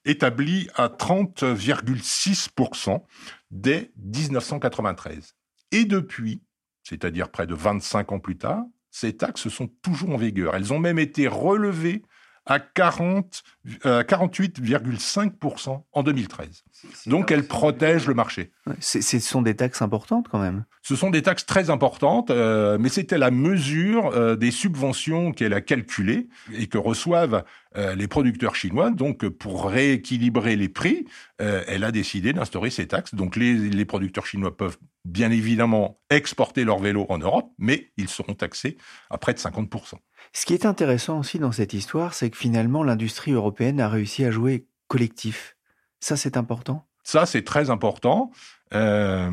établies 0.04 0.68
à 0.74 0.88
30,6% 0.88 3.02
dès 3.50 3.92
1993. 3.96 5.34
Et 5.72 5.84
depuis, 5.84 6.42
c'est-à-dire 6.82 7.30
près 7.30 7.46
de 7.46 7.54
25 7.54 8.12
ans 8.12 8.20
plus 8.20 8.36
tard, 8.36 8.64
ces 8.90 9.16
taxes 9.16 9.48
sont 9.48 9.68
toujours 9.82 10.10
en 10.10 10.16
vigueur. 10.16 10.54
Elles 10.54 10.72
ont 10.72 10.78
même 10.78 10.98
été 10.98 11.26
relevées 11.26 12.02
à 12.46 12.58
40, 12.58 13.42
48,5% 13.84 15.70
euh, 15.70 15.76
en 15.92 16.02
2013. 16.02 16.64
Donc 17.06 17.30
elles 17.30 17.46
protègent 17.46 18.06
le 18.06 18.14
marché. 18.14 18.50
ce 18.80 19.18
sont 19.18 19.42
des 19.42 19.56
taxes 19.56 19.82
importantes 19.82 20.28
quand 20.30 20.38
même. 20.38 20.64
Ce 20.82 20.96
sont 20.96 21.08
des 21.08 21.22
taxes 21.22 21.46
très 21.46 21.70
importantes, 21.70 22.30
euh, 22.30 22.76
mais 22.78 22.90
c'était 22.90 23.16
la 23.16 23.30
mesure 23.30 24.08
euh, 24.08 24.36
des 24.36 24.50
subventions 24.50 25.32
qu'elle 25.32 25.54
a 25.54 25.62
calculées 25.62 26.28
et 26.52 26.66
que 26.66 26.76
reçoivent 26.76 27.44
les 27.74 28.08
producteurs 28.08 28.54
chinois. 28.54 28.90
Donc 28.90 29.26
pour 29.28 29.68
rééquilibrer 29.68 30.56
les 30.56 30.68
prix, 30.68 31.06
elle 31.38 31.84
a 31.84 31.92
décidé 31.92 32.32
d'instaurer 32.32 32.70
ces 32.70 32.86
taxes. 32.86 33.14
Donc 33.14 33.36
les, 33.36 33.54
les 33.54 33.84
producteurs 33.84 34.26
chinois 34.26 34.56
peuvent 34.56 34.78
bien 35.04 35.30
évidemment 35.30 36.00
exporter 36.10 36.64
leurs 36.64 36.78
vélos 36.78 37.06
en 37.08 37.18
Europe, 37.18 37.50
mais 37.58 37.92
ils 37.96 38.08
seront 38.08 38.34
taxés 38.34 38.76
à 39.10 39.18
près 39.18 39.34
de 39.34 39.38
50%. 39.38 39.94
Ce 40.32 40.46
qui 40.46 40.54
est 40.54 40.66
intéressant 40.66 41.18
aussi 41.18 41.38
dans 41.38 41.52
cette 41.52 41.74
histoire, 41.74 42.14
c'est 42.14 42.30
que 42.30 42.36
finalement 42.36 42.82
l'industrie 42.82 43.32
européenne 43.32 43.80
a 43.80 43.88
réussi 43.88 44.24
à 44.24 44.30
jouer 44.30 44.66
collectif. 44.88 45.56
Ça, 46.00 46.16
c'est 46.16 46.36
important? 46.36 46.86
Ça, 47.02 47.26
c'est 47.26 47.42
très 47.42 47.70
important. 47.70 48.30
Euh, 48.72 49.30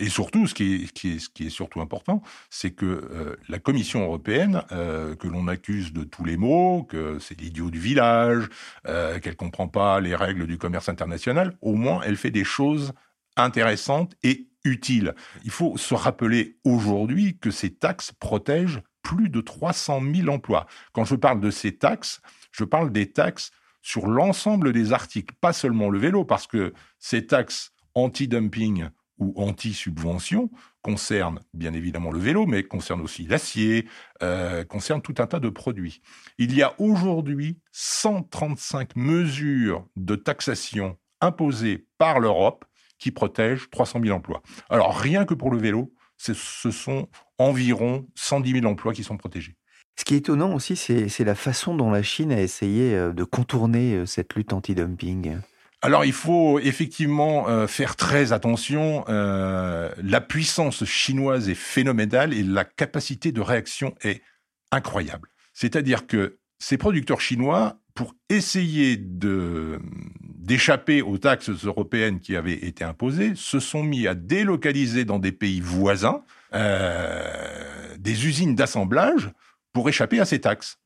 et 0.00 0.08
surtout, 0.08 0.46
ce 0.46 0.54
qui 0.54 0.88
est, 1.04 1.48
surtout 1.50 1.80
important, 1.80 2.22
c'est 2.48 2.72
que 2.72 2.86
euh, 2.86 3.36
la 3.48 3.58
Commission 3.58 4.02
européenne, 4.02 4.62
euh, 4.72 5.14
que 5.14 5.28
l'on 5.28 5.46
accuse 5.46 5.92
de 5.92 6.02
tous 6.02 6.24
les 6.24 6.36
maux, 6.36 6.82
que 6.84 7.18
c'est 7.20 7.40
l'idiot 7.40 7.70
du 7.70 7.78
village, 7.78 8.48
qu'elle 8.84 9.36
comprend 9.36 9.68
pas 9.68 10.00
les 10.00 10.16
règles 10.16 10.46
du 10.46 10.58
commerce 10.58 10.88
international, 10.88 11.56
au 11.60 11.74
moins 11.74 12.00
elle 12.04 12.16
fait 12.16 12.30
des 12.30 12.44
choses 12.44 12.92
intéressantes 13.36 14.14
et 14.22 14.48
utiles. 14.64 15.14
Il 15.44 15.50
faut 15.50 15.76
se 15.76 15.94
rappeler 15.94 16.58
aujourd'hui 16.64 17.38
que 17.38 17.50
ces 17.50 17.70
taxes 17.70 18.12
protègent 18.18 18.82
plus 19.02 19.28
de 19.28 19.40
300 19.40 20.02
000 20.14 20.28
emplois. 20.28 20.66
Quand 20.92 21.04
je 21.04 21.14
parle 21.14 21.40
de 21.40 21.50
ces 21.50 21.76
taxes, 21.76 22.20
je 22.52 22.64
parle 22.64 22.92
des 22.92 23.10
taxes 23.10 23.50
sur 23.82 24.06
l'ensemble 24.06 24.72
des 24.72 24.92
articles, 24.92 25.34
pas 25.40 25.52
seulement 25.52 25.88
le 25.88 25.98
vélo, 25.98 26.24
parce 26.24 26.46
que 26.46 26.74
ces 26.98 27.26
taxes 27.26 27.72
anti-dumping 27.94 28.88
ou 29.20 29.32
anti-subvention 29.36 30.50
concernent 30.82 31.40
bien 31.54 31.72
évidemment 31.74 32.10
le 32.10 32.18
vélo, 32.18 32.46
mais 32.46 32.64
concernent 32.64 33.02
aussi 33.02 33.26
l'acier, 33.26 33.86
euh, 34.22 34.64
concernent 34.64 35.02
tout 35.02 35.14
un 35.18 35.26
tas 35.26 35.40
de 35.40 35.48
produits. 35.48 36.00
Il 36.38 36.54
y 36.54 36.62
a 36.62 36.74
aujourd'hui 36.80 37.58
135 37.72 38.96
mesures 38.96 39.86
de 39.96 40.16
taxation 40.16 40.96
imposées 41.20 41.86
par 41.98 42.18
l'Europe 42.18 42.64
qui 42.98 43.10
protègent 43.10 43.70
300 43.70 44.00
000 44.02 44.16
emplois. 44.16 44.42
Alors 44.68 44.98
rien 44.98 45.24
que 45.24 45.34
pour 45.34 45.50
le 45.50 45.58
vélo, 45.58 45.92
ce 46.16 46.34
sont 46.34 47.08
environ 47.38 48.06
110 48.14 48.60
000 48.60 48.66
emplois 48.66 48.92
qui 48.92 49.04
sont 49.04 49.16
protégés. 49.16 49.56
Ce 50.00 50.04
qui 50.04 50.14
est 50.14 50.18
étonnant 50.18 50.54
aussi, 50.54 50.76
c'est 50.76 51.24
la 51.24 51.34
façon 51.34 51.74
dont 51.74 51.90
la 51.90 52.02
Chine 52.02 52.32
a 52.32 52.40
essayé 52.40 52.94
euh, 52.94 53.12
de 53.12 53.22
contourner 53.24 53.96
euh, 53.96 54.06
cette 54.06 54.34
lutte 54.34 54.52
anti-dumping. 54.52 55.40
Alors 55.82 56.04
il 56.04 56.12
faut 56.12 56.58
effectivement 56.58 57.48
euh, 57.48 57.66
faire 57.66 57.96
très 57.96 58.32
attention. 58.32 59.04
la 59.08 60.20
puissance 60.20 60.84
chinoise 60.84 61.48
est 61.48 61.54
phénoménale 61.54 62.34
et 62.34 62.42
la 62.42 62.64
capacité 62.64 63.32
de 63.32 63.40
réaction 63.40 63.94
est 64.02 64.22
incroyable. 64.70 65.28
C'est-à-dire 65.52 66.06
que 66.06 66.38
ces 66.58 66.76
producteurs 66.76 67.20
chinois, 67.20 67.80
pour 67.94 68.14
essayer 68.28 68.96
d'échapper 68.98 71.02
aux 71.02 71.18
taxes 71.18 71.64
européennes 71.64 72.20
qui 72.20 72.36
avaient 72.36 72.66
été 72.66 72.84
imposées, 72.84 73.32
se 73.34 73.58
sont 73.60 73.82
mis 73.82 74.06
à 74.06 74.14
délocaliser 74.14 75.04
dans 75.04 75.18
des 75.18 75.32
pays 75.32 75.60
voisins 75.60 76.22
euh, 76.54 77.96
des 77.98 78.26
usines 78.26 78.54
d'assemblage 78.54 79.30
pour 79.72 79.88
échapper 79.88 80.20
à 80.20 80.24
ces 80.24 80.40
taxes. 80.40 80.78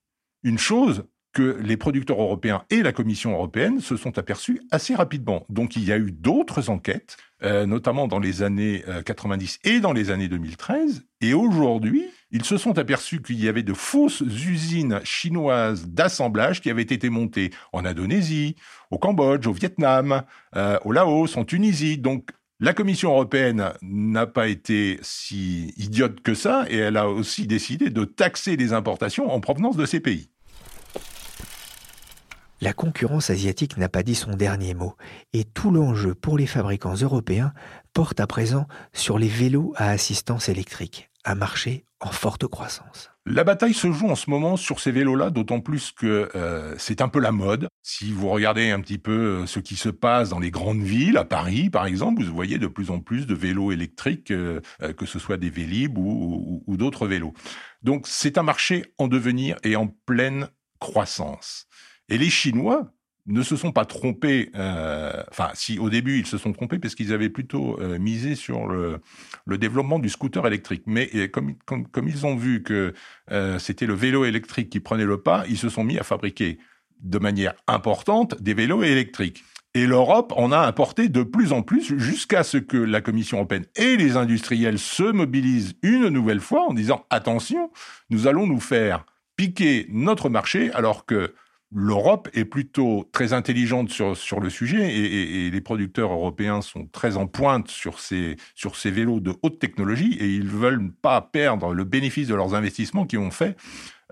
Une 0.43 0.59
chose 0.59 1.05
que 1.35 1.59
les 1.61 1.77
producteurs 1.77 2.23
européens 2.23 2.63
et 2.71 2.83
la 2.83 2.93
Commission 2.93 3.33
européenne 3.33 3.81
se 3.81 3.97
sont 3.97 4.17
aperçus 4.19 4.63
assez 4.71 4.95
rapidement. 4.95 5.45
Donc 5.51 5.77
il 5.77 5.85
y 5.85 5.93
a 5.93 5.99
eu 5.99 6.13
d'autres 6.13 6.71
enquêtes, 6.71 7.17
euh, 7.43 7.67
notamment 7.67 8.07
dans 8.09 8.21
les 8.21 8.43
années 8.43 8.83
90 9.05 9.59
euh, 9.67 9.71
et 9.71 9.81
dans 9.81 9.93
les 9.93 10.11
années 10.11 10.29
2013, 10.29 11.05
et 11.21 11.35
aujourd'hui, 11.35 12.07
ils 12.31 12.45
se 12.45 12.57
sont 12.57 12.79
aperçus 12.79 13.21
qu'il 13.21 13.43
y 13.43 13.49
avait 13.49 13.63
de 13.63 13.75
fausses 13.75 14.21
usines 14.21 15.01
chinoises 15.05 15.87
d'assemblage 15.87 16.61
qui 16.61 16.71
avaient 16.71 16.83
été 16.83 17.11
montées 17.11 17.51
en 17.73 17.85
Indonésie, 17.85 18.57
au 18.91 18.99
Cambodge, 18.99 19.47
au 19.47 19.53
Vietnam, 19.53 20.23
euh, 20.57 20.79
au 20.85 20.93
Laos, 20.93 21.37
en 21.37 21.45
Tunisie. 21.45 21.99
Donc 21.99 22.31
la 22.61 22.75
Commission 22.75 23.11
européenne 23.11 23.73
n'a 23.83 24.27
pas 24.27 24.49
été 24.49 24.99
si 25.03 25.75
idiote 25.77 26.21
que 26.21 26.35
ça, 26.35 26.65
et 26.69 26.77
elle 26.77 26.97
a 26.97 27.09
aussi 27.09 27.47
décidé 27.49 27.91
de 27.91 28.05
taxer 28.05 28.57
les 28.57 28.73
importations 28.73 29.31
en 29.33 29.41
provenance 29.41 29.77
de 29.77 29.87
ces 29.87 30.01
pays. 30.01 30.29
La 32.65 32.73
concurrence 32.73 33.29
asiatique 33.29 33.77
n'a 33.77 33.91
pas 33.91 34.03
dit 34.03 34.15
son 34.15 34.31
dernier 34.31 34.73
mot, 34.73 34.95
et 35.35 35.45
tout 35.45 35.71
l'enjeu 35.71 36.15
pour 36.15 36.39
les 36.39 36.47
fabricants 36.47 36.95
européens 36.95 37.53
porte 37.93 38.21
à 38.21 38.27
présent 38.27 38.67
sur 38.95 39.19
les 39.19 39.29
vélos 39.29 39.75
à 39.77 39.91
assistance 39.91 40.49
électrique, 40.49 41.11
un 41.27 41.35
marché 41.35 41.85
en 42.01 42.11
forte 42.11 42.47
croissance. 42.47 43.11
La 43.27 43.45
bataille 43.45 43.75
se 43.75 43.93
joue 43.93 44.09
en 44.09 44.15
ce 44.15 44.31
moment 44.31 44.57
sur 44.57 44.81
ces 44.81 44.93
vélos-là, 44.93 45.29
d'autant 45.29 45.61
plus 45.61 45.93
que 45.93 46.31
euh, 46.35 46.75
c'est 46.79 47.03
un 47.03 47.09
peu 47.09 47.21
la 47.21 47.33
mode. 47.33 47.69
Si 47.83 48.11
vous 48.13 48.31
regardez 48.31 48.71
un 48.71 48.81
petit 48.81 48.97
peu 48.97 49.43
euh, 49.43 49.47
ce 49.47 49.59
qui 49.59 49.77
se 49.77 49.91
passe 49.91 50.31
dans 50.31 50.39
les 50.39 50.51
grandes 50.51 50.83
villes, 50.83 51.19
à 51.19 51.27
Paris 51.27 51.69
par 51.69 51.85
exemple, 51.85 52.23
vous 52.25 52.35
voyez 52.35 52.57
de 52.57 52.67
plus 52.67 52.89
en 52.89 52.99
plus 52.99 53.27
de 53.27 53.35
vélos 53.35 53.73
électriques, 53.73 54.31
euh, 54.31 54.63
que 54.97 55.05
ce 55.05 55.19
soit 55.19 55.37
des 55.37 55.51
Vélib 55.51 55.99
ou 55.99 56.77
d'autres 56.79 57.07
vélos. 57.07 57.35
Donc 57.83 58.07
c'est 58.07 58.39
un 58.39 58.43
marché 58.43 58.95
en 58.97 59.07
devenir 59.07 59.57
et 59.65 59.77
en 59.77 59.87
pleine 60.07 60.49
croissance. 60.79 61.69
Et 62.09 62.19
les 62.19 62.31
Chinois 62.31 62.95
ne 63.27 63.43
se 63.43 63.57
sont 63.57 63.73
pas 63.73 63.87
trompés, 63.87 64.51
euh, 64.55 65.23
enfin 65.31 65.51
si 65.55 65.79
au 65.79 65.89
début 65.89 66.19
ils 66.19 66.27
se 66.27 66.37
sont 66.37 66.53
trompés 66.53 66.79
parce 66.79 66.95
qu'ils 66.95 67.13
avaient 67.13 67.31
plutôt 67.31 67.81
euh, 67.81 67.99
misé 67.99 68.35
sur 68.35 68.67
le, 68.67 69.01
développement 69.57 69.99
du 69.99 70.11
scooter 70.11 70.47
électrique. 70.47 70.83
Mais 70.87 71.29
comme, 71.31 71.55
comme, 71.65 72.09
ils 72.09 72.27
ont 72.27 72.37
vu 72.37 72.63
que 72.63 72.93
euh, 73.31 73.59
c'était 73.59 73.87
le 73.87 73.95
vélo 73.95 74.25
électrique 74.25 74.69
qui 74.69 74.81
prenait 74.81 75.07
le 75.07 75.23
pas, 75.23 75.45
ils 75.49 75.57
se 75.59 75.69
sont 75.69 75.85
mis 75.85 75.99
à 75.99 76.03
fabriquer 76.03 76.59
de 77.01 77.19
manière 77.19 77.55
importante 77.67 78.41
des 78.43 78.55
vélos 78.55 78.83
électriques. 78.83 79.43
Et 79.77 79.87
l'Europe 79.87 80.33
en 80.37 80.53
a 80.53 80.59
importé 80.59 81.09
de 81.09 81.23
plus 81.23 81.53
en 81.53 81.63
plus 81.63 81.99
jusqu'à 81.99 82.45
ce 82.45 82.59
que 82.59 82.77
la 82.77 83.01
Commission 83.01 83.39
européenne 83.39 83.67
et 83.75 83.97
les 83.97 84.17
industriels 84.17 84.79
se 84.79 85.03
mobilisent 85.03 85.75
une 85.83 86.09
nouvelle 86.09 86.41
fois 86.41 86.69
en 86.69 86.75
disant 86.75 87.07
attention, 87.11 87.71
nous 88.11 88.29
allons 88.29 88.47
nous 88.47 88.61
faire 88.61 89.05
piquer 89.37 89.87
notre 89.91 90.29
marché 90.29 90.71
alors 90.73 91.07
que 91.07 91.35
l'Europe 91.75 92.29
est 92.35 92.45
plutôt 92.45 93.09
très 93.13 93.33
intelligente 93.33 93.91
sur, 93.91 94.17
sur 94.17 94.39
le 94.39 94.49
sujet 94.49 94.95
et, 94.95 95.51
les 95.51 95.61
producteurs 95.61 96.13
européens 96.13 96.63
sont 96.63 96.87
très 96.87 97.17
en 97.17 97.27
pointe 97.27 97.69
sur 97.69 97.99
ces, 97.99 98.37
vélos 98.85 99.21
de 99.21 99.35
haute 99.43 99.59
technologie 99.59 100.17
et 100.21 100.29
ils 100.29 100.47
veulent 100.47 100.93
pas 101.03 101.21
perdre 101.21 101.75
le 101.75 101.85
bénéfice 101.85 102.29
de 102.29 102.35
leurs 102.35 102.55
investissements 102.55 103.07
qui 103.07 103.19
ont 103.19 103.33
fait 103.33 103.57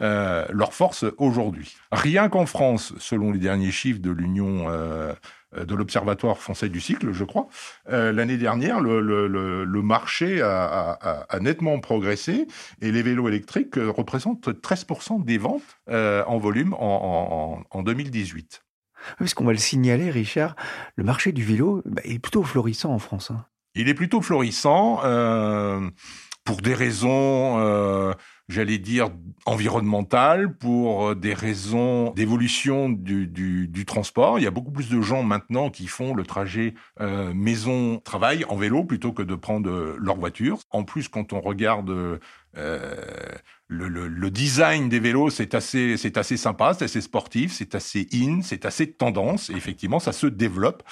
euh, 0.01 0.45
leur 0.51 0.75
force 0.75 1.05
aujourd'hui. 1.19 1.77
Rien 1.93 2.29
qu'en 2.29 2.47
France, 2.47 2.95
selon 2.99 3.31
les 3.31 3.39
derniers 3.39 3.71
chiffres 3.71 4.01
de 4.01 4.11
l'Union 4.11 4.65
euh, 4.69 5.13
de 5.57 5.75
l'Observatoire 5.75 6.39
français 6.39 6.69
du 6.69 6.81
cycle, 6.81 7.13
je 7.13 7.25
crois. 7.25 7.49
Euh, 7.91 8.13
l'année 8.13 8.37
dernière, 8.37 8.81
le, 8.81 9.83
marché 9.83 10.41
a, 10.43 10.99
nettement 11.41 11.79
progressé 11.81 12.47
et 12.81 12.93
les 12.93 13.03
vélos 13.03 13.29
électriques 13.29 13.77
euh, 13.79 13.91
représentent 13.91 14.49
13% 14.49 15.25
des 15.25 15.39
ventes 15.39 15.63
en 15.89 16.39
volume 16.39 16.75
en, 16.79 17.83
2018. 17.83 18.63
Puisqu'on 19.19 19.45
va 19.45 19.53
le 19.53 19.59
signaler, 19.59 20.11
Richard, 20.11 20.55
le 20.95 21.03
marché 21.03 21.33
du 21.33 21.45
vélo 21.45 21.83
bah, 21.85 22.03
est 22.05 22.21
plutôt 22.21 22.45
florissant 22.45 22.93
en 22.93 22.99
France. 22.99 23.33
Hein. 23.33 23.45
Il 23.75 23.89
est 23.89 23.95
plutôt 23.95 24.21
florissant. 24.21 25.01
Pour 26.45 26.57
des 26.57 26.75
raisons, 26.75 27.59
euh, 27.59 28.13
j'allais 28.49 28.79
dire, 28.79 29.11
environnementales, 29.47 30.57
pour 30.57 31.09
euh, 31.09 31.15
des 31.15 31.35
raisons 31.35 32.11
d'évolution 32.11 32.89
du, 32.89 33.85
transport. 33.87 34.39
Il 34.39 34.43
y 34.43 34.47
a 34.47 34.51
beaucoup 34.51 34.71
plus 34.71 34.89
de 34.89 35.01
gens 35.01 35.23
maintenant 35.23 35.71
qui 35.71 35.87
font 35.87 36.15
le 36.15 36.25
trajet 36.25 36.75
euh, 37.01 37.33
maison-travail 37.35 38.45
en 38.49 38.57
vélo 38.57 38.85
plutôt 38.85 39.13
que 39.13 39.23
de 39.23 39.35
prendre 39.35 39.97
leur 39.99 40.17
voiture. 40.17 40.61
En 40.71 40.85
plus, 40.85 41.09
quand 41.09 41.33
on 41.33 41.41
regarde 41.41 42.21
le, 42.55 43.89
le, 43.89 44.31
design 44.31 44.89
des 44.89 45.01
vélos, 45.01 45.31
c'est 45.31 45.55
assez, 45.55 45.97
c'est 45.97 46.17
assez 46.17 46.37
sympa, 46.37 46.75
c'est 46.75 46.85
assez 46.85 47.01
sportif, 47.01 47.53
c'est 47.53 47.75
assez 47.75 48.07
in, 48.13 48.41
c'est 48.43 48.67
assez 48.67 48.93
tendance. 48.93 49.51
Et 49.51 49.55
effectivement, 49.55 49.99
ça 49.99 50.13
se 50.13 50.27
développe. 50.27 50.83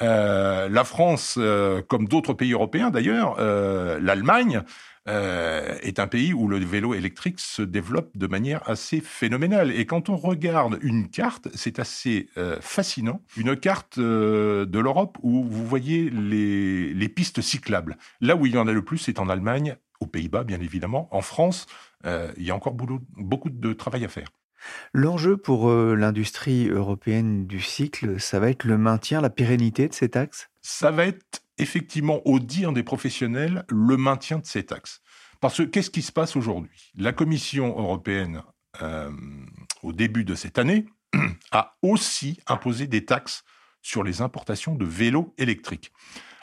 Euh, 0.00 0.68
la 0.68 0.84
France, 0.84 1.36
euh, 1.38 1.82
comme 1.82 2.08
d'autres 2.08 2.32
pays 2.32 2.52
européens 2.52 2.90
d'ailleurs, 2.90 3.36
euh, 3.38 4.00
l'Allemagne, 4.00 4.62
euh, 5.08 5.78
est 5.82 5.98
un 5.98 6.06
pays 6.06 6.32
où 6.32 6.46
le 6.46 6.58
vélo 6.58 6.94
électrique 6.94 7.40
se 7.40 7.62
développe 7.62 8.16
de 8.16 8.28
manière 8.28 8.68
assez 8.68 9.00
phénoménale. 9.00 9.72
Et 9.72 9.84
quand 9.84 10.08
on 10.08 10.16
regarde 10.16 10.78
une 10.80 11.08
carte, 11.08 11.48
c'est 11.54 11.80
assez 11.80 12.28
euh, 12.36 12.58
fascinant. 12.60 13.20
Une 13.36 13.56
carte 13.56 13.98
euh, 13.98 14.64
de 14.64 14.78
l'Europe 14.78 15.18
où 15.22 15.42
vous 15.42 15.66
voyez 15.66 16.08
les, 16.08 16.94
les, 16.94 17.08
pistes 17.08 17.40
cyclables. 17.40 17.96
Là 18.20 18.36
où 18.36 18.46
il 18.46 18.54
y 18.54 18.58
en 18.58 18.68
a 18.68 18.72
le 18.72 18.84
plus, 18.84 18.98
c'est 18.98 19.18
en 19.18 19.28
Allemagne, 19.28 19.76
aux 20.02 20.06
Pays-Bas, 20.06 20.44
bien 20.44 20.60
évidemment. 20.60 21.08
En 21.10 21.22
France, 21.22 21.66
il 22.04 22.42
y 22.42 22.50
a 22.50 22.54
encore 22.54 22.74
beaucoup, 22.74 23.50
de 23.50 23.72
travail 23.72 24.04
à 24.04 24.08
faire. 24.08 24.28
L'enjeu 24.92 25.36
pour 25.36 25.70
euh, 25.70 25.94
l'industrie 25.94 26.68
européenne 26.68 27.46
du 27.46 27.60
cycle, 27.60 28.20
ça 28.20 28.38
va 28.38 28.50
être 28.50 28.64
le 28.64 28.78
maintien, 28.78 29.20
la 29.20 29.30
pérennité 29.30 29.88
de 29.88 29.94
ces 29.94 30.08
taxes? 30.08 30.50
Ça 30.60 30.90
va 30.90 31.06
être 31.06 31.42
effectivement, 31.58 32.26
au 32.26 32.38
dire 32.38 32.72
des 32.72 32.82
professionnels, 32.82 33.64
le 33.68 33.96
maintien 33.96 34.38
de 34.38 34.46
ces 34.46 34.64
taxes. 34.64 35.00
Parce 35.40 35.58
que 35.58 35.62
qu'est-ce 35.62 35.90
qui 35.90 36.02
se 36.02 36.12
passe 36.12 36.36
aujourd'hui? 36.36 36.92
La 36.96 37.12
Commission 37.12 37.78
européenne, 37.78 38.42
euh, 38.80 39.10
au 39.82 39.92
début 39.92 40.24
de 40.24 40.34
cette 40.34 40.58
année, 40.58 40.86
a 41.52 41.76
aussi 41.82 42.40
imposé 42.46 42.86
des 42.86 43.04
taxes 43.04 43.44
sur 43.82 44.02
les 44.02 44.22
importations 44.22 44.74
de 44.74 44.84
vélos 44.84 45.34
électriques. 45.38 45.92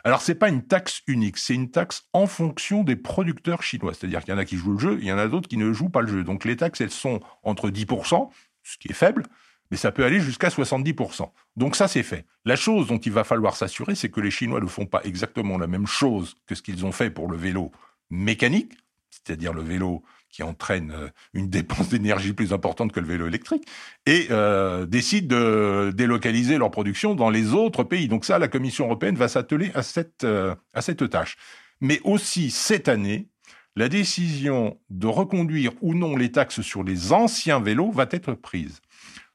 Alors, 0.04 0.22
c'est 0.22 0.36
pas 0.36 0.50
une 0.50 0.64
taxe 0.64 1.02
unique, 1.08 1.38
c'est 1.38 1.56
une 1.56 1.72
taxe 1.72 2.04
en 2.14 2.28
fonction 2.28 2.84
des 2.84 2.96
producteurs 2.96 3.64
chinois. 3.64 3.94
C'est-à-dire 3.94 4.22
qu'il 4.22 4.34
y 4.34 4.36
en 4.36 4.40
a 4.40 4.46
qui 4.46 4.58
jouent 4.58 4.74
le 4.74 4.80
jeu, 4.80 4.98
il 5.02 5.08
y 5.08 5.12
en 5.12 5.18
a 5.18 5.28
d'autres 5.28 5.50
qui 5.50 5.58
ne 5.58 5.74
jouent 5.74 5.90
pas 5.90 6.02
le 6.02 6.08
jeu. 6.08 6.24
Donc, 6.24 6.46
les 6.46 6.56
taxes, 6.56 6.82
elles 6.82 6.92
sont 6.92 7.20
entre 7.44 7.70
10%, 7.70 8.30
ce 8.64 8.78
qui 8.78 8.90
est 8.90 8.94
faible, 8.94 9.24
mais 9.72 9.78
ça 9.78 9.92
peut 9.92 10.04
aller 10.04 10.20
jusqu'à 10.20 10.50
70%. 10.50 11.30
Donc 11.56 11.76
ça, 11.76 11.88
c'est 11.88 12.04
fait. 12.04 12.26
La 12.46 12.56
chose 12.56 12.88
dont 12.88 12.98
il 12.98 13.12
va 13.12 13.24
falloir 13.24 13.56
s'assurer, 13.56 13.96
c'est 13.96 14.10
que 14.10 14.22
les 14.22 14.32
Chinois 14.32 14.60
ne 14.60 14.68
font 14.68 14.86
pas 14.86 15.02
exactement 15.04 15.58
la 15.58 15.68
même 15.68 15.88
chose 15.88 16.36
que 16.48 16.56
ce 16.56 16.62
qu'ils 16.62 16.86
ont 16.86 16.92
fait 16.92 17.10
pour 17.10 17.30
le 17.30 17.38
vélo 17.38 17.72
mécanique, 18.10 18.74
c'est-à-dire 19.12 19.54
le 19.54 19.62
vélo 19.62 20.04
qui 20.30 20.44
entraîne 20.44 20.92
euh, 20.92 21.08
une 21.34 21.50
dépense 21.50 21.90
d'énergie 21.90 22.34
plus 22.34 22.54
importante 22.54 22.92
que 22.92 23.00
le 23.00 23.08
vélo 23.08 23.28
électrique, 23.28 23.68
et 24.06 24.28
euh, 24.32 24.86
décident 24.86 25.36
de 25.36 25.92
délocaliser 25.96 26.58
leur 26.58 26.72
production 26.72 27.16
dans 27.16 27.30
les 27.30 27.54
autres 27.54 27.84
pays. 27.84 28.08
Donc 28.08 28.26
ça, 28.26 28.40
la 28.40 28.48
Commission 28.48 28.86
européenne 28.86 29.16
va 29.16 29.28
s'atteler 29.28 29.72
à 29.74 29.84
cette, 29.84 30.24
euh, 30.24 30.56
à 30.74 30.82
cette 30.82 31.10
tâche. 31.10 31.38
Mais 31.82 32.00
aussi, 32.04 32.52
cette 32.52 32.88
année, 32.88 33.28
la 33.76 33.90
décision 33.90 34.78
de 34.90 35.08
reconduire 35.08 35.72
ou 35.82 35.94
non 35.94 36.16
les 36.16 36.32
taxes 36.32 36.62
sur 36.62 36.84
les 36.84 37.14
anciens 37.14 37.60
vélos 37.60 37.92
va 37.92 38.08
être 38.12 38.34
prise. 38.34 38.82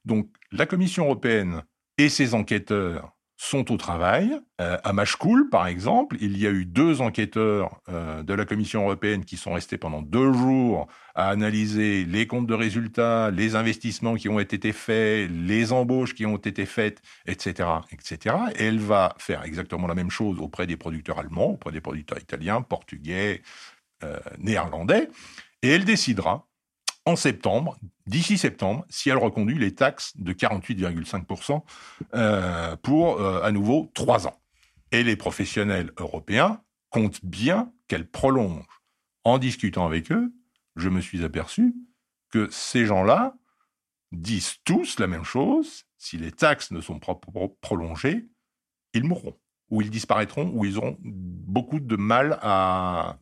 Donc 0.05 0.29
la 0.53 0.67
Commission 0.67 1.05
européenne 1.05 1.63
et 1.97 2.09
ses 2.09 2.35
enquêteurs 2.35 3.14
sont 3.45 3.71
au 3.73 3.77
travail. 3.77 4.41
Euh, 4.61 4.79
à 4.85 4.93
Mashkoul, 4.93 5.51
par 5.51 5.67
exemple, 5.67 6.17
il 6.21 6.39
y 6.39 6.47
a 6.47 6.51
eu 6.51 6.65
deux 6.65 7.03
enquêteurs 7.03 7.81
euh, 7.89 8.23
de 8.23 8.33
la 8.33 8.47
Commission 8.47 8.83
européenne 8.83 9.25
qui 9.25 9.37
sont 9.37 9.53
restés 9.53 9.77
pendant 9.77 10.01
deux 10.01 10.33
jours 10.33 10.87
à 11.15 11.29
analyser 11.29 12.05
les 12.05 12.27
comptes 12.27 12.47
de 12.47 12.55
résultats, 12.55 13.31
les 13.31 13.55
investissements 13.55 14.15
qui 14.15 14.29
ont 14.31 14.41
été 14.41 14.73
faits, 14.73 15.31
les 15.31 15.73
embauches 15.73 16.15
qui 16.15 16.25
ont 16.25 16.37
été 16.37 16.65
faites, 16.65 17.03
etc., 17.27 17.69
etc. 17.93 18.37
Et 18.57 18.65
elle 18.65 18.81
va 18.81 19.15
faire 19.19 19.45
exactement 19.45 19.87
la 19.87 19.95
même 19.95 20.11
chose 20.11 20.41
auprès 20.41 20.67
des 20.67 20.77
producteurs 20.77 21.19
allemands, 21.19 21.51
auprès 21.51 21.73
des 21.73 21.83
producteurs 21.83 22.19
italiens, 22.19 22.63
portugais, 22.63 23.43
euh, 24.03 24.19
néerlandais, 24.39 25.09
et 25.63 25.69
elle 25.69 25.85
décidera 25.85 26.47
en 27.07 27.17
septembre, 27.17 27.79
d'ici 28.07 28.39
septembre, 28.39 28.85
si 28.89 29.11
elle 29.11 29.19
reconduit 29.19 29.59
les 29.59 29.75
taxes 29.75 30.17
de 30.17 30.33
48,5% 30.33 31.63
euh, 32.15 32.77
pour 32.77 33.21
euh, 33.21 33.43
à 33.43 33.53
nouveau 33.53 33.91
trois 33.95 34.27
ans. 34.27 34.41
Et 34.91 35.03
les 35.03 35.17
professionnels 35.17 35.91
européens 35.99 36.63
comptent 36.91 37.25
bien 37.25 37.73
qu'elle 37.89 38.09
prolonge. 38.09 38.65
En 39.25 39.39
discutant 39.39 39.87
avec 39.87 40.13
eux, 40.13 40.33
je 40.77 40.89
me 40.89 41.01
suis 41.01 41.25
aperçu 41.25 41.75
que 42.31 42.49
ces 42.51 42.87
gens-là 42.87 43.35
disent 44.13 44.57
tous 44.65 44.99
la 44.99 45.07
même 45.07 45.25
chose. 45.25 45.85
Si 45.99 46.17
les 46.17 46.33
taxes 46.33 46.71
ne 46.71 46.81
sont 46.81 46.99
pas 46.99 47.19
prolongées, 47.61 48.29
ils 48.93 49.05
mourront, 49.05 49.37
ou 49.71 49.83
ils 49.83 49.91
disparaîtront, 49.91 50.51
ou 50.55 50.65
ils 50.65 50.79
auront 50.79 50.97
beaucoup 51.01 51.81
de 51.81 51.97
mal 51.97 52.39
à 52.43 53.19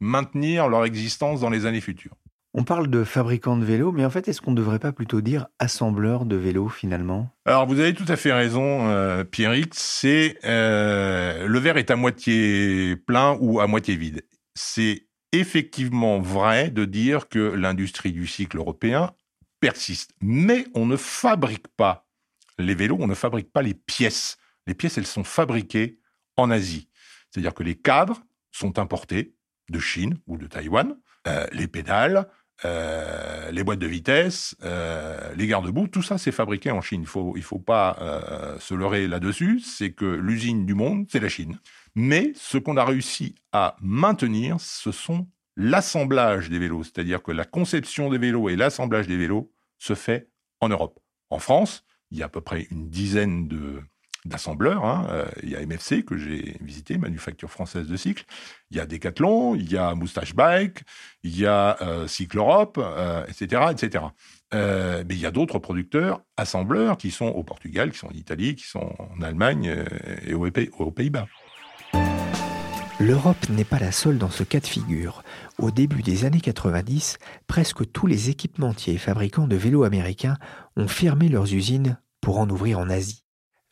maintenir 0.00 0.68
leur 0.68 0.84
existence 0.84 1.40
dans 1.40 1.50
les 1.50 1.66
années 1.66 1.80
futures. 1.80 2.16
On 2.58 2.64
parle 2.64 2.88
de 2.88 3.04
fabricants 3.04 3.56
de 3.56 3.64
vélos, 3.64 3.92
mais 3.92 4.04
en 4.04 4.10
fait, 4.10 4.26
est-ce 4.26 4.40
qu'on 4.40 4.50
ne 4.50 4.56
devrait 4.56 4.80
pas 4.80 4.90
plutôt 4.90 5.20
dire 5.20 5.46
assembleurs 5.60 6.24
de 6.24 6.34
vélos 6.34 6.68
finalement? 6.68 7.30
Alors, 7.44 7.68
vous 7.68 7.78
avez 7.78 7.94
tout 7.94 8.04
à 8.08 8.16
fait 8.16 8.32
raison, 8.32 8.88
euh, 8.88 9.22
Pierrick. 9.22 9.74
C'est 9.76 10.40
euh, 10.42 11.46
le 11.46 11.58
verre 11.60 11.76
est 11.76 11.92
à 11.92 11.94
moitié 11.94 12.96
plein 12.96 13.38
ou 13.40 13.60
à 13.60 13.68
moitié 13.68 13.94
vide. 13.94 14.26
C'est 14.56 15.06
effectivement 15.30 16.18
vrai 16.18 16.70
de 16.70 16.84
dire 16.84 17.28
que 17.28 17.38
l'industrie 17.38 18.10
du 18.10 18.26
cycle 18.26 18.56
européen 18.56 19.12
persiste, 19.60 20.10
mais 20.20 20.66
on 20.74 20.84
ne 20.84 20.96
fabrique 20.96 21.68
pas 21.76 22.08
les 22.58 22.74
vélos, 22.74 22.98
on 22.98 23.06
ne 23.06 23.14
fabrique 23.14 23.52
pas 23.52 23.62
les 23.62 23.74
pièces. 23.74 24.36
Les 24.66 24.74
pièces, 24.74 24.98
elles 24.98 25.06
sont 25.06 25.22
fabriquées 25.22 26.00
en 26.36 26.50
Asie. 26.50 26.88
C'est-à-dire 27.30 27.54
que 27.54 27.62
les 27.62 27.76
cadres 27.76 28.20
sont 28.50 28.80
importés 28.80 29.36
de 29.70 29.78
Chine 29.78 30.18
ou 30.26 30.38
de 30.38 30.48
Taïwan. 30.48 30.96
Euh, 31.28 31.46
les 31.52 31.68
pédales, 31.68 32.26
euh, 32.64 33.50
les 33.52 33.62
boîtes 33.62 33.78
de 33.78 33.86
vitesse, 33.86 34.56
euh, 34.64 35.32
les 35.36 35.46
garde-boue, 35.46 35.86
tout 35.86 36.02
ça 36.02 36.18
c'est 36.18 36.32
fabriqué 36.32 36.70
en 36.70 36.80
Chine. 36.80 37.02
Il 37.02 37.06
faut, 37.06 37.34
il 37.36 37.42
faut 37.42 37.60
pas 37.60 37.96
euh, 38.00 38.58
se 38.58 38.74
leurrer 38.74 39.06
là-dessus. 39.06 39.60
C'est 39.60 39.92
que 39.92 40.04
l'usine 40.04 40.66
du 40.66 40.74
monde, 40.74 41.06
c'est 41.10 41.20
la 41.20 41.28
Chine. 41.28 41.58
Mais 41.94 42.32
ce 42.34 42.58
qu'on 42.58 42.76
a 42.76 42.84
réussi 42.84 43.36
à 43.52 43.76
maintenir, 43.80 44.60
ce 44.60 44.90
sont 44.92 45.28
l'assemblage 45.56 46.50
des 46.50 46.58
vélos, 46.58 46.84
c'est-à-dire 46.84 47.22
que 47.22 47.32
la 47.32 47.44
conception 47.44 48.10
des 48.10 48.18
vélos 48.18 48.48
et 48.48 48.56
l'assemblage 48.56 49.06
des 49.06 49.16
vélos 49.16 49.52
se 49.78 49.94
fait 49.94 50.28
en 50.60 50.68
Europe. 50.68 50.98
En 51.30 51.38
France, 51.38 51.84
il 52.10 52.18
y 52.18 52.22
a 52.22 52.26
à 52.26 52.28
peu 52.28 52.40
près 52.40 52.66
une 52.70 52.88
dizaine 52.88 53.48
de 53.48 53.82
d'assembleurs. 54.24 54.84
Hein. 54.84 55.06
Euh, 55.10 55.26
il 55.42 55.50
y 55.50 55.56
a 55.56 55.64
MFC 55.64 56.04
que 56.04 56.16
j'ai 56.16 56.56
visité, 56.60 56.98
Manufacture 56.98 57.50
française 57.50 57.86
de 57.86 57.96
cycle. 57.96 58.24
Il 58.70 58.76
y 58.76 58.80
a 58.80 58.86
Decathlon, 58.86 59.54
il 59.54 59.70
y 59.70 59.76
a 59.76 59.94
Moustache 59.94 60.34
Bike, 60.34 60.82
il 61.22 61.38
y 61.38 61.46
a 61.46 61.76
euh, 61.82 62.06
Cycle 62.06 62.38
Europe, 62.38 62.78
etc., 63.28 63.62
euh, 63.62 63.70
etc. 63.70 64.04
mais 64.52 65.14
il 65.14 65.20
y 65.20 65.26
a 65.26 65.30
d'autres 65.30 65.58
producteurs, 65.58 66.22
assembleurs, 66.36 66.96
qui 66.96 67.10
sont 67.10 67.26
au 67.26 67.42
Portugal, 67.42 67.90
qui 67.90 67.98
sont 67.98 68.08
en 68.08 68.14
Italie, 68.14 68.54
qui 68.54 68.66
sont 68.66 68.94
en 68.98 69.22
Allemagne 69.22 69.84
et 70.26 70.34
aux 70.34 70.90
Pays-Bas. 70.90 71.26
L'Europe 73.00 73.48
n'est 73.48 73.64
pas 73.64 73.78
la 73.78 73.92
seule 73.92 74.18
dans 74.18 74.30
ce 74.30 74.42
cas 74.42 74.58
de 74.58 74.66
figure. 74.66 75.22
Au 75.58 75.70
début 75.70 76.02
des 76.02 76.24
années 76.24 76.40
90, 76.40 77.18
presque 77.46 77.92
tous 77.92 78.08
les 78.08 78.28
équipementiers 78.28 78.94
et 78.94 78.98
fabricants 78.98 79.46
de 79.46 79.54
vélos 79.54 79.84
américains 79.84 80.36
ont 80.76 80.88
fermé 80.88 81.28
leurs 81.28 81.54
usines 81.54 82.00
pour 82.20 82.40
en 82.40 82.50
ouvrir 82.50 82.80
en 82.80 82.90
Asie 82.90 83.22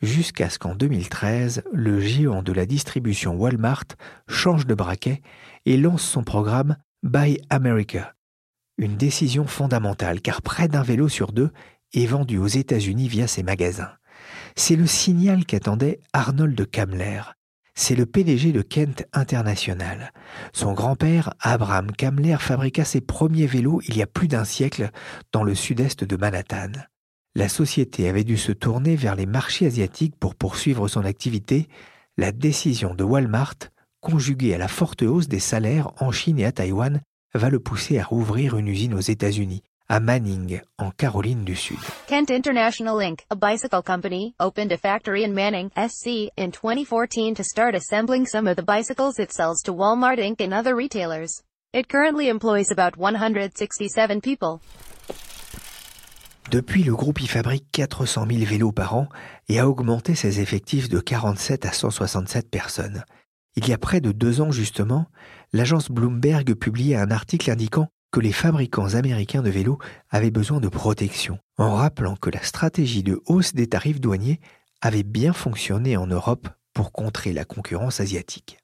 jusqu'à 0.01 0.51
ce 0.51 0.59
qu'en 0.59 0.75
2013, 0.75 1.63
le 1.73 2.01
géant 2.01 2.43
de 2.43 2.53
la 2.53 2.67
distribution 2.67 3.35
Walmart 3.35 3.85
change 4.29 4.67
de 4.67 4.75
braquet 4.75 5.23
et 5.65 5.77
lance 5.77 6.03
son 6.03 6.23
programme 6.23 6.77
Buy 7.03 7.41
America. 7.51 8.15
Une 8.79 8.97
décision 8.97 9.47
fondamentale 9.47 10.21
car 10.21 10.43
près 10.43 10.69
d'un 10.69 10.83
vélo 10.83 11.09
sur 11.09 11.33
deux 11.33 11.51
est 11.95 12.07
vendu 12.07 12.39
aux 12.39 12.47
États-Unis 12.47 13.09
via 13.09 13.27
ses 13.27 13.43
magasins. 13.43 13.93
C'est 14.55 14.77
le 14.77 14.87
signal 14.87 15.45
qu'attendait 15.45 16.01
Arnold 16.13 16.71
Kamler. 16.71 17.23
C'est 17.75 17.95
le 17.95 18.07
PDG 18.07 18.53
de 18.53 18.63
Kent 18.63 19.05
International. 19.13 20.13
Son 20.55 20.73
grand-père, 20.73 21.35
Abraham 21.41 21.93
Kamler, 21.93 22.37
fabriqua 22.41 22.85
ses 22.85 23.03
premiers 23.03 23.47
vélos 23.47 23.83
il 23.87 23.97
y 23.97 24.03
a 24.03 24.07
plus 24.07 24.29
d'un 24.29 24.45
siècle 24.45 24.91
dans 25.33 25.43
le 25.43 25.55
sud-est 25.55 26.05
de 26.05 26.17
Manhattan 26.17 26.73
la 27.37 27.51
société 27.51 28.09
avait 28.09 28.25
dû 28.25 28.39
se 28.39 28.51
tourner 28.51 28.97
vers 28.97 29.15
les 29.15 29.27
marchés 29.27 29.67
asiatiques 29.67 30.17
pour 30.19 30.35
poursuivre 30.35 30.89
son 30.89 31.05
activité, 31.05 31.69
la 32.17 32.33
décision 32.33 32.95
de 32.95 33.05
Walmart, 33.05 33.57
conjuguée 34.01 34.55
à 34.55 34.59
la 34.59 34.69
forte 34.69 35.03
hausse 35.03 35.29
des 35.29 35.39
salaires 35.39 35.91
en 36.01 36.11
Chine 36.13 36.39
et 36.39 36.47
à 36.47 36.53
Taïwan, 36.53 37.03
va 37.35 37.51
le 37.51 37.61
pousser 37.61 37.99
à 37.99 38.05
rouvrir 38.05 38.57
une 38.57 38.69
usine 38.69 38.95
aux 38.95 39.01
États-Unis, 39.01 39.63
à 39.87 40.01
Manning, 40.01 40.63
en 40.79 40.91
Caroline 40.91 41.45
du 41.45 41.55
Sud. 41.55 41.77
Kent 42.09 42.31
International 42.31 43.03
Inc., 43.03 43.27
a 43.29 43.37
bicycle 43.37 43.83
company, 43.83 44.35
opened 44.41 44.73
a 44.73 44.79
factory 44.79 45.23
in 45.23 45.35
Manning, 45.35 45.71
SC, 45.77 46.33
in 46.39 46.53
2014 46.53 47.35
to 47.35 47.45
start 47.45 47.75
assembling 47.75 48.25
some 48.25 48.49
of 48.49 48.57
the 48.57 48.65
bicycles 48.65 49.19
it 49.19 49.31
sells 49.31 49.61
to 49.63 49.75
Walmart 49.75 50.19
Inc. 50.19 50.41
and 50.41 50.55
other 50.55 50.75
retailers. 50.75 51.43
It 51.75 51.89
currently 51.91 52.31
employs 52.31 52.71
about 52.71 52.97
167 52.97 54.23
people. 54.23 54.63
Depuis, 56.51 56.85
le 56.85 56.95
groupe 56.95 57.21
y 57.21 57.27
fabrique 57.27 57.67
400 57.73 58.27
000 58.31 58.45
vélos 58.45 58.73
par 58.73 58.95
an 58.95 59.09
et 59.49 59.59
a 59.59 59.69
augmenté 59.69 60.15
ses 60.15 60.41
effectifs 60.41 60.89
de 60.89 61.01
47 61.01 61.67
à 61.67 61.73
167 61.73 62.51
personnes. 62.51 63.05
Il 63.57 63.69
y 63.69 63.73
a 63.73 63.79
près 63.79 64.01
de 64.01 64.13
deux 64.13 64.41
ans 64.41 64.53
justement, 64.53 65.07
l'agence 65.53 65.91
Bloomberg 65.91 66.55
publiait 66.55 66.97
un 66.97 67.11
article 67.11 67.51
indiquant 67.51 67.89
que 68.13 68.21
les 68.21 68.33
fabricants 68.33 68.95
américains 68.95 69.43
de 69.43 69.51
vélos 69.51 69.79
avaient 70.11 70.31
besoin 70.31 70.61
de 70.61 70.69
protection, 70.69 71.39
en 71.59 71.75
rappelant 71.75 72.17
que 72.17 72.31
la 72.31 72.43
stratégie 72.43 73.03
de 73.03 73.21
hausse 73.27 73.55
des 73.55 73.67
tarifs 73.67 74.01
douaniers 74.01 74.41
avait 74.81 75.03
bien 75.03 75.33
fonctionné 75.33 75.97
en 75.97 76.07
Europe 76.07 76.49
pour 76.73 76.93
contrer 76.93 77.33
la 77.33 77.45
concurrence 77.45 78.01
asiatique. 78.01 78.59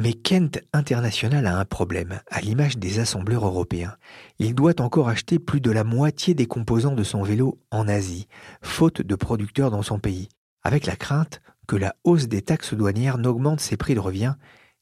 Mais 0.00 0.12
Kent 0.12 0.60
International 0.72 1.44
a 1.48 1.58
un 1.58 1.64
problème, 1.64 2.20
à 2.30 2.40
l'image 2.40 2.78
des 2.78 3.00
assembleurs 3.00 3.44
européens. 3.44 3.96
Il 4.38 4.54
doit 4.54 4.80
encore 4.80 5.08
acheter 5.08 5.40
plus 5.40 5.60
de 5.60 5.72
la 5.72 5.82
moitié 5.82 6.34
des 6.34 6.46
composants 6.46 6.94
de 6.94 7.02
son 7.02 7.22
vélo 7.22 7.60
en 7.72 7.88
Asie, 7.88 8.28
faute 8.62 9.02
de 9.02 9.14
producteurs 9.16 9.72
dans 9.72 9.82
son 9.82 9.98
pays, 9.98 10.28
avec 10.62 10.86
la 10.86 10.94
crainte 10.94 11.42
que 11.66 11.74
la 11.74 11.96
hausse 12.04 12.28
des 12.28 12.42
taxes 12.42 12.74
douanières 12.74 13.18
n'augmente 13.18 13.58
ses 13.58 13.76
prix 13.76 13.96
de 13.96 14.00
revient 14.00 14.34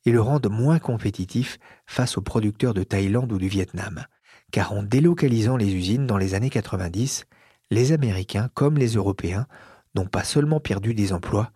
et 0.04 0.12
le 0.12 0.20
rende 0.20 0.48
moins 0.50 0.78
compétitif 0.78 1.58
face 1.86 2.18
aux 2.18 2.22
producteurs 2.22 2.74
de 2.74 2.82
Thaïlande 2.82 3.32
ou 3.32 3.38
du 3.38 3.48
Vietnam. 3.48 4.04
Car 4.52 4.72
en 4.72 4.82
délocalisant 4.82 5.56
les 5.56 5.74
usines 5.74 6.06
dans 6.06 6.18
les 6.18 6.34
années 6.34 6.50
90, 6.50 7.24
les 7.70 7.92
Américains 7.92 8.50
comme 8.52 8.76
les 8.76 8.94
Européens 8.94 9.46
n'ont 9.94 10.06
pas 10.06 10.24
seulement 10.24 10.60
perdu 10.60 10.92
des 10.92 11.14
emplois, 11.14 11.52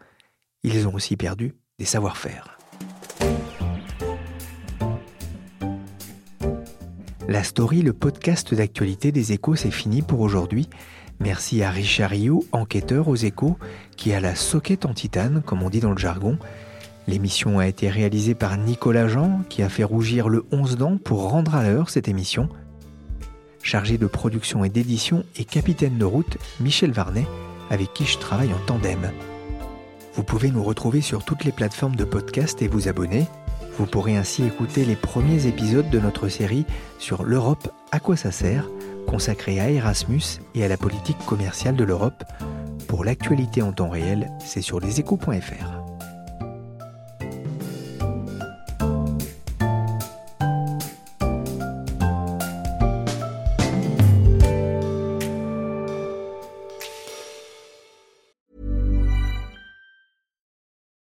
ils 0.62 0.88
ont 0.88 0.94
aussi 0.94 1.18
perdu 1.18 1.54
des 1.78 1.84
savoir-faire. 1.84 2.59
La 7.30 7.44
story, 7.44 7.82
le 7.82 7.92
podcast 7.92 8.52
d'actualité 8.54 9.12
des 9.12 9.30
échos, 9.30 9.54
c'est 9.54 9.70
fini 9.70 10.02
pour 10.02 10.18
aujourd'hui. 10.18 10.68
Merci 11.20 11.62
à 11.62 11.70
Richard 11.70 12.10
Rioux, 12.10 12.44
enquêteur 12.50 13.06
aux 13.06 13.14
échos, 13.14 13.56
qui 13.96 14.12
a 14.12 14.18
la 14.18 14.34
soquette 14.34 14.84
en 14.84 14.94
titane, 14.94 15.40
comme 15.46 15.62
on 15.62 15.70
dit 15.70 15.78
dans 15.78 15.92
le 15.92 15.96
jargon. 15.96 16.38
L'émission 17.06 17.60
a 17.60 17.68
été 17.68 17.88
réalisée 17.88 18.34
par 18.34 18.56
Nicolas 18.56 19.06
Jean, 19.06 19.42
qui 19.48 19.62
a 19.62 19.68
fait 19.68 19.84
rougir 19.84 20.28
le 20.28 20.44
11 20.50 20.76
dents 20.76 20.96
pour 20.96 21.30
rendre 21.30 21.54
à 21.54 21.62
l'heure 21.62 21.88
cette 21.88 22.08
émission. 22.08 22.48
Chargé 23.62 23.96
de 23.96 24.08
production 24.08 24.64
et 24.64 24.68
d'édition 24.68 25.22
et 25.36 25.44
capitaine 25.44 25.98
de 25.98 26.04
route, 26.04 26.36
Michel 26.58 26.90
Varnet, 26.90 27.28
avec 27.70 27.94
qui 27.94 28.06
je 28.06 28.18
travaille 28.18 28.52
en 28.52 28.66
tandem. 28.66 29.12
Vous 30.14 30.24
pouvez 30.24 30.50
nous 30.50 30.64
retrouver 30.64 31.00
sur 31.00 31.24
toutes 31.24 31.44
les 31.44 31.52
plateformes 31.52 31.94
de 31.94 32.02
podcast 32.02 32.60
et 32.60 32.66
vous 32.66 32.88
abonner. 32.88 33.28
Vous 33.80 33.86
pourrez 33.86 34.14
ainsi 34.14 34.44
écouter 34.44 34.84
les 34.84 34.94
premiers 34.94 35.46
épisodes 35.46 35.88
de 35.88 35.98
notre 35.98 36.28
série 36.28 36.66
sur 36.98 37.22
l'Europe 37.22 37.72
à 37.92 37.98
quoi 37.98 38.14
ça 38.14 38.30
sert, 38.30 38.68
consacrée 39.06 39.58
à 39.58 39.70
Erasmus 39.70 40.20
et 40.54 40.62
à 40.62 40.68
la 40.68 40.76
politique 40.76 41.16
commerciale 41.24 41.76
de 41.76 41.84
l'Europe. 41.84 42.22
Pour 42.88 43.06
l'actualité 43.06 43.62
en 43.62 43.72
temps 43.72 43.88
réel, 43.88 44.30
c'est 44.38 44.60
sur 44.60 44.80
leséchos.fr. 44.80 45.79